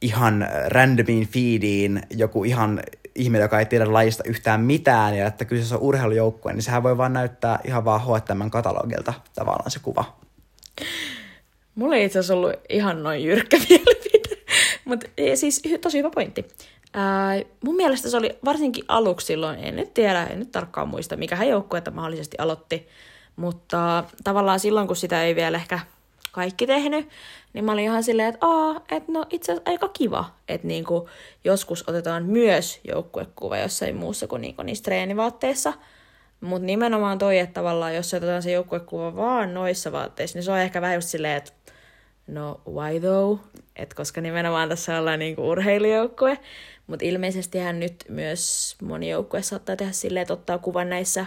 ihan 0.00 0.48
randomiin 0.66 1.28
feediin, 1.28 2.02
joku 2.10 2.44
ihan 2.44 2.82
ihminen, 3.14 3.42
joka 3.42 3.58
ei 3.58 3.66
tiedä 3.66 3.92
lajista 3.92 4.22
yhtään 4.26 4.60
mitään 4.60 5.18
ja 5.18 5.26
että 5.26 5.44
kyseessä 5.44 5.74
on 5.74 5.82
urheilujoukkue, 5.82 6.52
niin 6.52 6.62
sehän 6.62 6.82
voi 6.82 6.96
vaan 6.96 7.12
näyttää 7.12 7.58
ihan 7.64 7.84
vaan 7.84 8.00
H&M 8.00 8.50
katalogilta 8.50 9.14
tavallaan 9.34 9.70
se 9.70 9.78
kuva. 9.82 10.16
Mulla 11.74 11.96
ei 11.96 12.04
itse 12.04 12.18
asiassa 12.18 12.34
ollut 12.34 12.52
ihan 12.68 13.02
noin 13.02 13.24
jyrkkä 13.24 13.58
mielipide, 13.68 14.36
mutta 14.84 15.06
siis 15.34 15.62
tosi 15.80 15.98
hyvä 15.98 16.10
pointti. 16.10 16.44
Ää, 16.94 17.42
mun 17.64 17.76
mielestä 17.76 18.10
se 18.10 18.16
oli 18.16 18.38
varsinkin 18.44 18.84
aluksi 18.88 19.26
silloin, 19.26 19.58
en 19.58 19.76
nyt 19.76 19.94
tiedä, 19.94 20.26
en 20.26 20.38
nyt 20.38 20.52
tarkkaan 20.52 20.88
muista, 20.88 21.16
mikä 21.16 21.38
että 21.78 21.90
mahdollisesti 21.90 22.36
aloitti, 22.38 22.88
mutta 23.36 24.04
tavallaan 24.24 24.60
silloin, 24.60 24.86
kun 24.86 24.96
sitä 24.96 25.24
ei 25.24 25.36
vielä 25.36 25.56
ehkä 25.56 25.80
kaikki 26.32 26.66
tehnyt, 26.66 27.08
niin 27.52 27.64
mä 27.64 27.72
olin 27.72 27.84
ihan 27.84 28.02
silleen, 28.02 28.28
että 28.28 28.46
aa, 28.46 28.76
että 28.90 29.12
no 29.12 29.26
itse 29.30 29.52
asiassa 29.52 29.70
aika 29.70 29.88
kiva, 29.88 30.30
että 30.48 30.66
niinku 30.66 31.08
joskus 31.44 31.88
otetaan 31.88 32.24
myös 32.26 32.80
joukkuekuva 32.88 33.58
jossain 33.58 33.96
muussa 33.96 34.26
kuin 34.26 34.42
niinku 34.42 34.62
niissä 34.62 34.84
treenivaatteissa. 34.84 35.72
Mutta 36.40 36.66
nimenomaan 36.66 37.18
toi, 37.18 37.38
että 37.38 37.54
tavallaan 37.54 37.94
jos 37.94 38.14
otetaan 38.14 38.42
se 38.42 38.52
joukkuekuva 38.52 39.16
vaan 39.16 39.54
noissa 39.54 39.92
vaatteissa, 39.92 40.38
niin 40.38 40.44
se 40.44 40.52
on 40.52 40.58
ehkä 40.58 40.80
vähän 40.80 40.94
just 40.94 41.08
silleen, 41.08 41.36
että 41.36 41.52
no 42.26 42.60
why 42.70 43.00
though? 43.00 43.40
Et 43.76 43.94
koska 43.94 44.20
nimenomaan 44.20 44.68
tässä 44.68 44.98
ollaan 44.98 45.18
niinku 45.18 45.48
urheilijoukkue. 45.48 46.38
Mutta 46.86 47.04
ilmeisestihän 47.04 47.80
nyt 47.80 48.04
myös 48.08 48.76
moni 48.82 49.10
joukkue 49.10 49.42
saattaa 49.42 49.76
tehdä 49.76 49.92
silleen, 49.92 50.22
että 50.22 50.34
ottaa 50.34 50.58
kuvan 50.58 50.90
näissä 50.90 51.26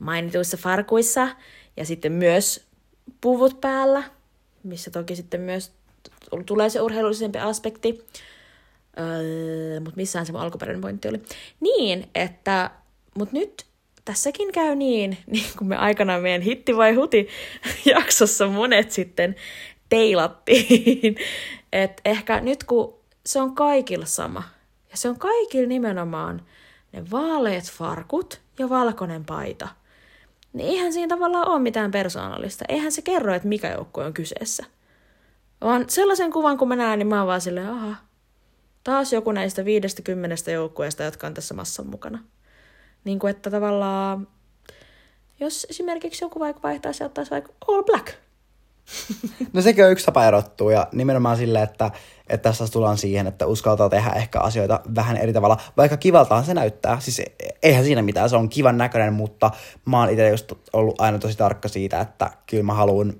mainituissa 0.00 0.56
farkuissa 0.56 1.28
ja 1.76 1.84
sitten 1.84 2.12
myös 2.12 2.66
puvut 3.20 3.60
päällä, 3.60 4.02
missä 4.64 4.90
toki 4.90 5.16
sitten 5.16 5.40
myös 5.40 5.72
tulee 6.46 6.68
se 6.68 6.80
urheilullisempi 6.80 7.38
aspekti. 7.38 8.04
Öö, 8.98 9.80
mutta 9.80 9.96
missään 9.96 10.26
se 10.26 10.32
mun 10.32 10.40
alkuperäinen 10.40 10.80
pointti 10.80 11.08
oli. 11.08 11.22
Niin, 11.60 12.08
että, 12.14 12.70
mutta 13.18 13.36
nyt 13.36 13.66
tässäkin 14.04 14.52
käy 14.52 14.74
niin, 14.74 15.18
niin 15.26 15.46
kuin 15.58 15.68
me 15.68 15.76
aikanaan 15.76 16.22
meidän 16.22 16.42
hitti 16.42 16.76
vai 16.76 16.94
huti 16.94 17.28
jaksossa 17.94 18.46
monet 18.46 18.90
sitten 18.92 19.34
teilattiin, 19.88 21.16
että 21.72 22.02
ehkä 22.04 22.40
nyt 22.40 22.64
kun 22.64 22.98
se 23.26 23.40
on 23.40 23.54
kaikilla 23.54 24.06
sama, 24.06 24.42
ja 24.90 24.96
se 24.96 25.08
on 25.08 25.18
kaikilla 25.18 25.68
nimenomaan 25.68 26.42
ne 26.92 27.10
vaaleat 27.10 27.64
farkut 27.64 28.40
ja 28.58 28.68
valkoinen 28.68 29.24
paita, 29.24 29.68
niin 30.54 30.68
eihän 30.68 30.92
siinä 30.92 31.08
tavallaan 31.08 31.48
ole 31.48 31.58
mitään 31.58 31.90
persoonallista. 31.90 32.64
Eihän 32.68 32.92
se 32.92 33.02
kerro, 33.02 33.34
että 33.34 33.48
mikä 33.48 33.72
joukkue 33.72 34.04
on 34.04 34.14
kyseessä. 34.14 34.64
Vaan 35.60 35.84
sellaisen 35.88 36.32
kuvan, 36.32 36.58
kun 36.58 36.68
mä 36.68 36.76
näen, 36.76 36.98
niin 36.98 37.06
mä 37.06 37.18
oon 37.18 37.26
vaan 37.26 37.40
silleen, 37.40 37.68
aha, 37.68 37.94
taas 38.84 39.12
joku 39.12 39.32
näistä 39.32 39.64
viidestä 39.64 40.02
kymmenestä 40.02 40.50
joukkueesta, 40.50 41.02
jotka 41.02 41.26
on 41.26 41.34
tässä 41.34 41.54
massan 41.54 41.86
mukana. 41.86 42.18
Niin 43.04 43.18
kuin, 43.18 43.30
että 43.30 43.50
tavallaan, 43.50 44.28
jos 45.40 45.66
esimerkiksi 45.70 46.24
joku 46.24 46.40
vaikka 46.40 46.62
vaihtaisi 46.62 47.02
ja 47.02 47.06
ottaisi 47.06 47.30
vaikka 47.30 47.52
All 47.68 47.82
Black. 47.82 48.23
No 49.52 49.62
sekin 49.62 49.84
on 49.84 49.92
yksi 49.92 50.06
tapa 50.06 50.24
erottua 50.24 50.72
ja 50.72 50.88
nimenomaan 50.92 51.36
sille, 51.36 51.62
että, 51.62 51.90
että 52.28 52.50
tässä 52.50 52.72
tullaan 52.72 52.98
siihen, 52.98 53.26
että 53.26 53.46
uskaltaa 53.46 53.88
tehdä 53.88 54.10
ehkä 54.10 54.40
asioita 54.40 54.80
vähän 54.94 55.16
eri 55.16 55.32
tavalla, 55.32 55.60
vaikka 55.76 55.96
kivaltaan 55.96 56.44
se 56.44 56.54
näyttää. 56.54 57.00
Siis 57.00 57.22
eihän 57.62 57.84
siinä 57.84 58.02
mitään, 58.02 58.30
se 58.30 58.36
on 58.36 58.48
kivan 58.48 58.78
näköinen, 58.78 59.12
mutta 59.12 59.50
mä 59.84 60.00
oon 60.00 60.10
itse 60.10 60.28
just 60.28 60.52
ollut 60.72 61.00
aina 61.00 61.18
tosi 61.18 61.36
tarkka 61.36 61.68
siitä, 61.68 62.00
että 62.00 62.30
kyllä 62.46 62.62
mä 62.62 62.74
haluan 62.74 63.14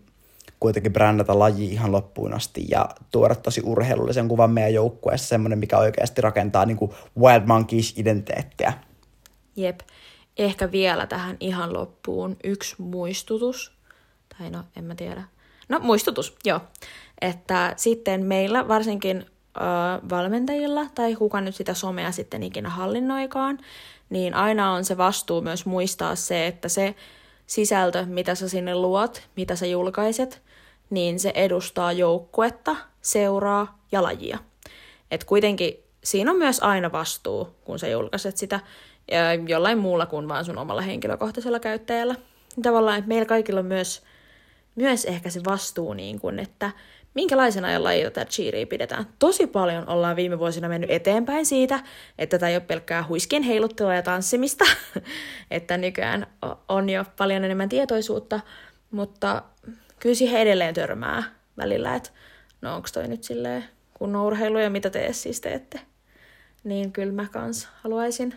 kuitenkin 0.61 0.93
brändätä 0.93 1.39
laji 1.39 1.73
ihan 1.73 1.93
loppuun 1.93 2.35
asti 2.35 2.65
ja 2.69 2.89
tuoda 3.11 3.35
tosi 3.35 3.61
urheilullisen 3.65 4.29
kuvan 4.29 4.51
meidän 4.51 4.75
joukkueessa, 4.75 5.29
semmoinen, 5.29 5.59
mikä 5.59 5.79
oikeasti 5.79 6.21
rakentaa 6.21 6.67
niin 6.67 6.77
kuin 6.77 6.91
Wild 7.19 7.47
Monkeys-identiteettiä. 7.47 8.73
Jep. 9.57 9.81
Ehkä 10.39 10.73
vielä 10.73 11.07
tähän 11.07 11.37
ihan 11.41 11.73
loppuun 11.73 12.37
yksi 12.45 12.75
muistutus. 12.79 13.73
Tai 14.39 14.51
no, 14.51 14.65
en 14.77 14.85
mä 14.85 14.95
tiedä. 14.95 15.25
No, 15.69 15.79
muistutus, 15.79 16.37
joo. 16.45 16.61
Että 17.21 17.75
sitten 17.77 18.25
meillä 18.25 18.69
varsinkin 18.69 19.27
ö, 19.57 19.61
valmentajilla, 20.11 20.87
tai 20.95 21.15
kuka 21.15 21.41
nyt 21.41 21.55
sitä 21.55 21.75
somea 21.75 22.13
sitten 22.13 22.43
ikinä 22.43 22.69
hallinnoikaan, 22.69 23.59
niin 24.11 24.35
aina 24.35 24.73
on 24.73 24.85
se 24.85 24.97
vastuu 24.97 25.41
myös 25.41 25.67
muistaa 25.67 26.15
se, 26.15 26.47
että 26.47 26.69
se 26.69 26.95
sisältö, 27.47 28.07
mitä 28.07 28.35
sä 28.35 28.49
sinne 28.49 28.75
luot, 28.75 29.23
mitä 29.37 29.57
sä 29.57 29.67
julkaiset, 29.67 30.43
niin 30.91 31.21
se 31.21 31.33
edustaa 31.35 31.93
joukkuetta, 31.93 32.77
seuraa 33.03 33.79
ja 33.93 34.03
lajia. 34.03 34.39
Et 35.11 35.25
kuitenkin 35.25 35.75
siinä 36.05 36.31
on 36.31 36.37
myös 36.37 36.61
aina 36.61 36.93
vastuu, 36.93 37.49
kun 37.65 37.79
sä 37.79 37.89
julkaiset 37.89 38.37
sitä 38.37 38.61
jollain 39.49 39.79
muulla 39.79 40.07
kuin 40.07 40.29
vaan 40.29 40.45
sun 40.45 40.59
omalla 40.59 40.83
henkilökohtaisella 40.83 41.61
käyttäjällä. 41.61 42.15
Tavallaan, 42.63 42.99
että 42.99 43.09
meillä 43.09 43.27
kaikilla 43.27 43.61
on 43.61 43.67
myös, 43.67 44.03
myös 44.75 45.05
ehkä 45.05 45.31
se 45.31 45.41
vastuu, 45.45 45.93
niin 45.93 46.21
kuin, 46.21 46.39
että 46.39 46.71
minkälaisena 47.15 47.83
lajia 47.83 48.11
tätä 48.11 48.31
cheeria 48.31 48.67
pidetään. 48.67 49.07
Tosi 49.19 49.47
paljon 49.47 49.89
ollaan 49.89 50.17
viime 50.17 50.39
vuosina 50.39 50.69
mennyt 50.69 50.91
eteenpäin 50.91 51.47
siitä, 51.47 51.81
että 52.19 52.39
tämä 52.39 52.51
ei 52.51 52.57
ole 52.57 52.65
pelkkää 52.67 53.07
huiskien 53.09 53.43
heiluttelua 53.43 53.95
ja 53.95 54.03
tanssimista, 54.03 54.65
että 55.51 55.77
nykyään 55.77 56.27
on 56.69 56.89
jo 56.91 57.05
paljon 57.17 57.45
enemmän 57.45 57.69
tietoisuutta, 57.69 58.41
mutta 58.91 59.43
kyllä 60.01 60.15
siihen 60.15 60.41
edelleen 60.41 60.75
törmää 60.75 61.23
välillä, 61.57 61.95
että 61.95 62.11
no 62.61 62.77
onko 62.77 62.89
toi 62.93 63.09
nyt 63.09 63.25
silleen 63.25 63.65
kunnon 63.95 64.27
urheilu 64.27 64.59
ja 64.59 64.71
mitä 64.71 64.91
te 64.91 65.13
siis 65.13 65.41
teette. 65.41 65.81
Niin 66.65 66.93
kyllä 66.93 67.13
mä 67.13 67.27
kans 67.33 67.69
haluaisin 67.83 68.35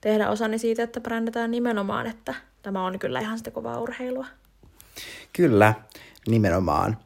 tehdä 0.00 0.30
osani 0.30 0.58
siitä, 0.58 0.82
että 0.82 1.00
brändätään 1.00 1.50
nimenomaan, 1.50 2.06
että 2.06 2.34
tämä 2.62 2.86
on 2.86 2.98
kyllä 2.98 3.20
ihan 3.20 3.38
sitä 3.38 3.50
kovaa 3.50 3.80
urheilua. 3.80 4.26
Kyllä, 5.32 5.74
nimenomaan. 6.28 6.96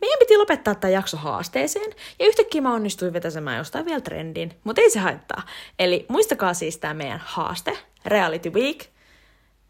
Meidän 0.00 0.18
piti 0.18 0.36
lopettaa 0.36 0.74
tämä 0.74 0.90
jakso 0.90 1.16
haasteeseen, 1.16 1.90
ja 2.18 2.26
yhtäkkiä 2.26 2.60
mä 2.60 2.74
onnistuin 2.74 3.12
vetäsemään 3.12 3.58
jostain 3.58 3.84
vielä 3.84 4.00
trendin, 4.00 4.60
mutta 4.64 4.82
ei 4.82 4.90
se 4.90 4.98
haittaa. 4.98 5.42
Eli 5.78 6.06
muistakaa 6.08 6.54
siis 6.54 6.78
tämä 6.78 6.94
meidän 6.94 7.22
haaste, 7.24 7.78
Reality 8.04 8.50
Week, 8.50 8.84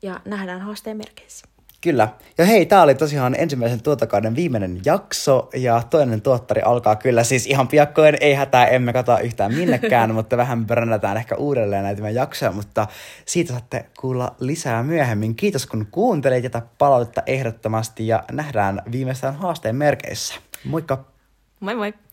ja 0.03 0.21
nähdään 0.25 0.61
haasteen 0.61 0.97
merkeissä. 0.97 1.48
Kyllä. 1.81 2.09
Ja 2.39 2.45
hei, 2.45 2.67
tää 2.67 2.83
oli 2.83 2.95
tosiaan 2.95 3.35
ensimmäisen 3.39 3.83
tuotokauden 3.83 4.37
viimeinen 4.37 4.81
jakso, 4.85 5.49
ja 5.55 5.83
toinen 5.91 6.23
tuottari 6.23 6.63
alkaa 6.63 6.97
kyllä 6.97 7.25
siis 7.25 7.47
ihan 7.47 7.69
piakkoin, 7.69 8.17
ei 8.21 8.35
hätää, 8.35 8.67
emme 8.67 8.93
kata 8.93 9.21
yhtään 9.21 9.55
minnekään, 9.55 10.15
mutta 10.15 10.37
vähän 10.37 10.67
brännätään 10.67 11.17
ehkä 11.17 11.37
uudelleen 11.37 11.85
näitä 11.85 12.03
meidän 12.03 12.23
jaksoja, 12.23 12.53
mutta 12.53 12.87
siitä 13.25 13.53
saatte 13.53 13.87
kuulla 14.01 14.35
lisää 14.41 14.83
myöhemmin. 14.83 15.35
Kiitos 15.35 15.67
kun 15.67 15.87
kuuntelit, 15.91 16.45
jätä 16.45 16.63
palautetta 16.79 17.23
ehdottomasti, 17.27 18.07
ja 18.07 18.25
nähdään 18.33 18.83
viimeistään 18.93 19.37
haasteen 19.37 19.77
merkeissä. 19.77 20.35
Moikka! 20.65 21.05
Moi 21.61 21.75
moi! 21.75 22.08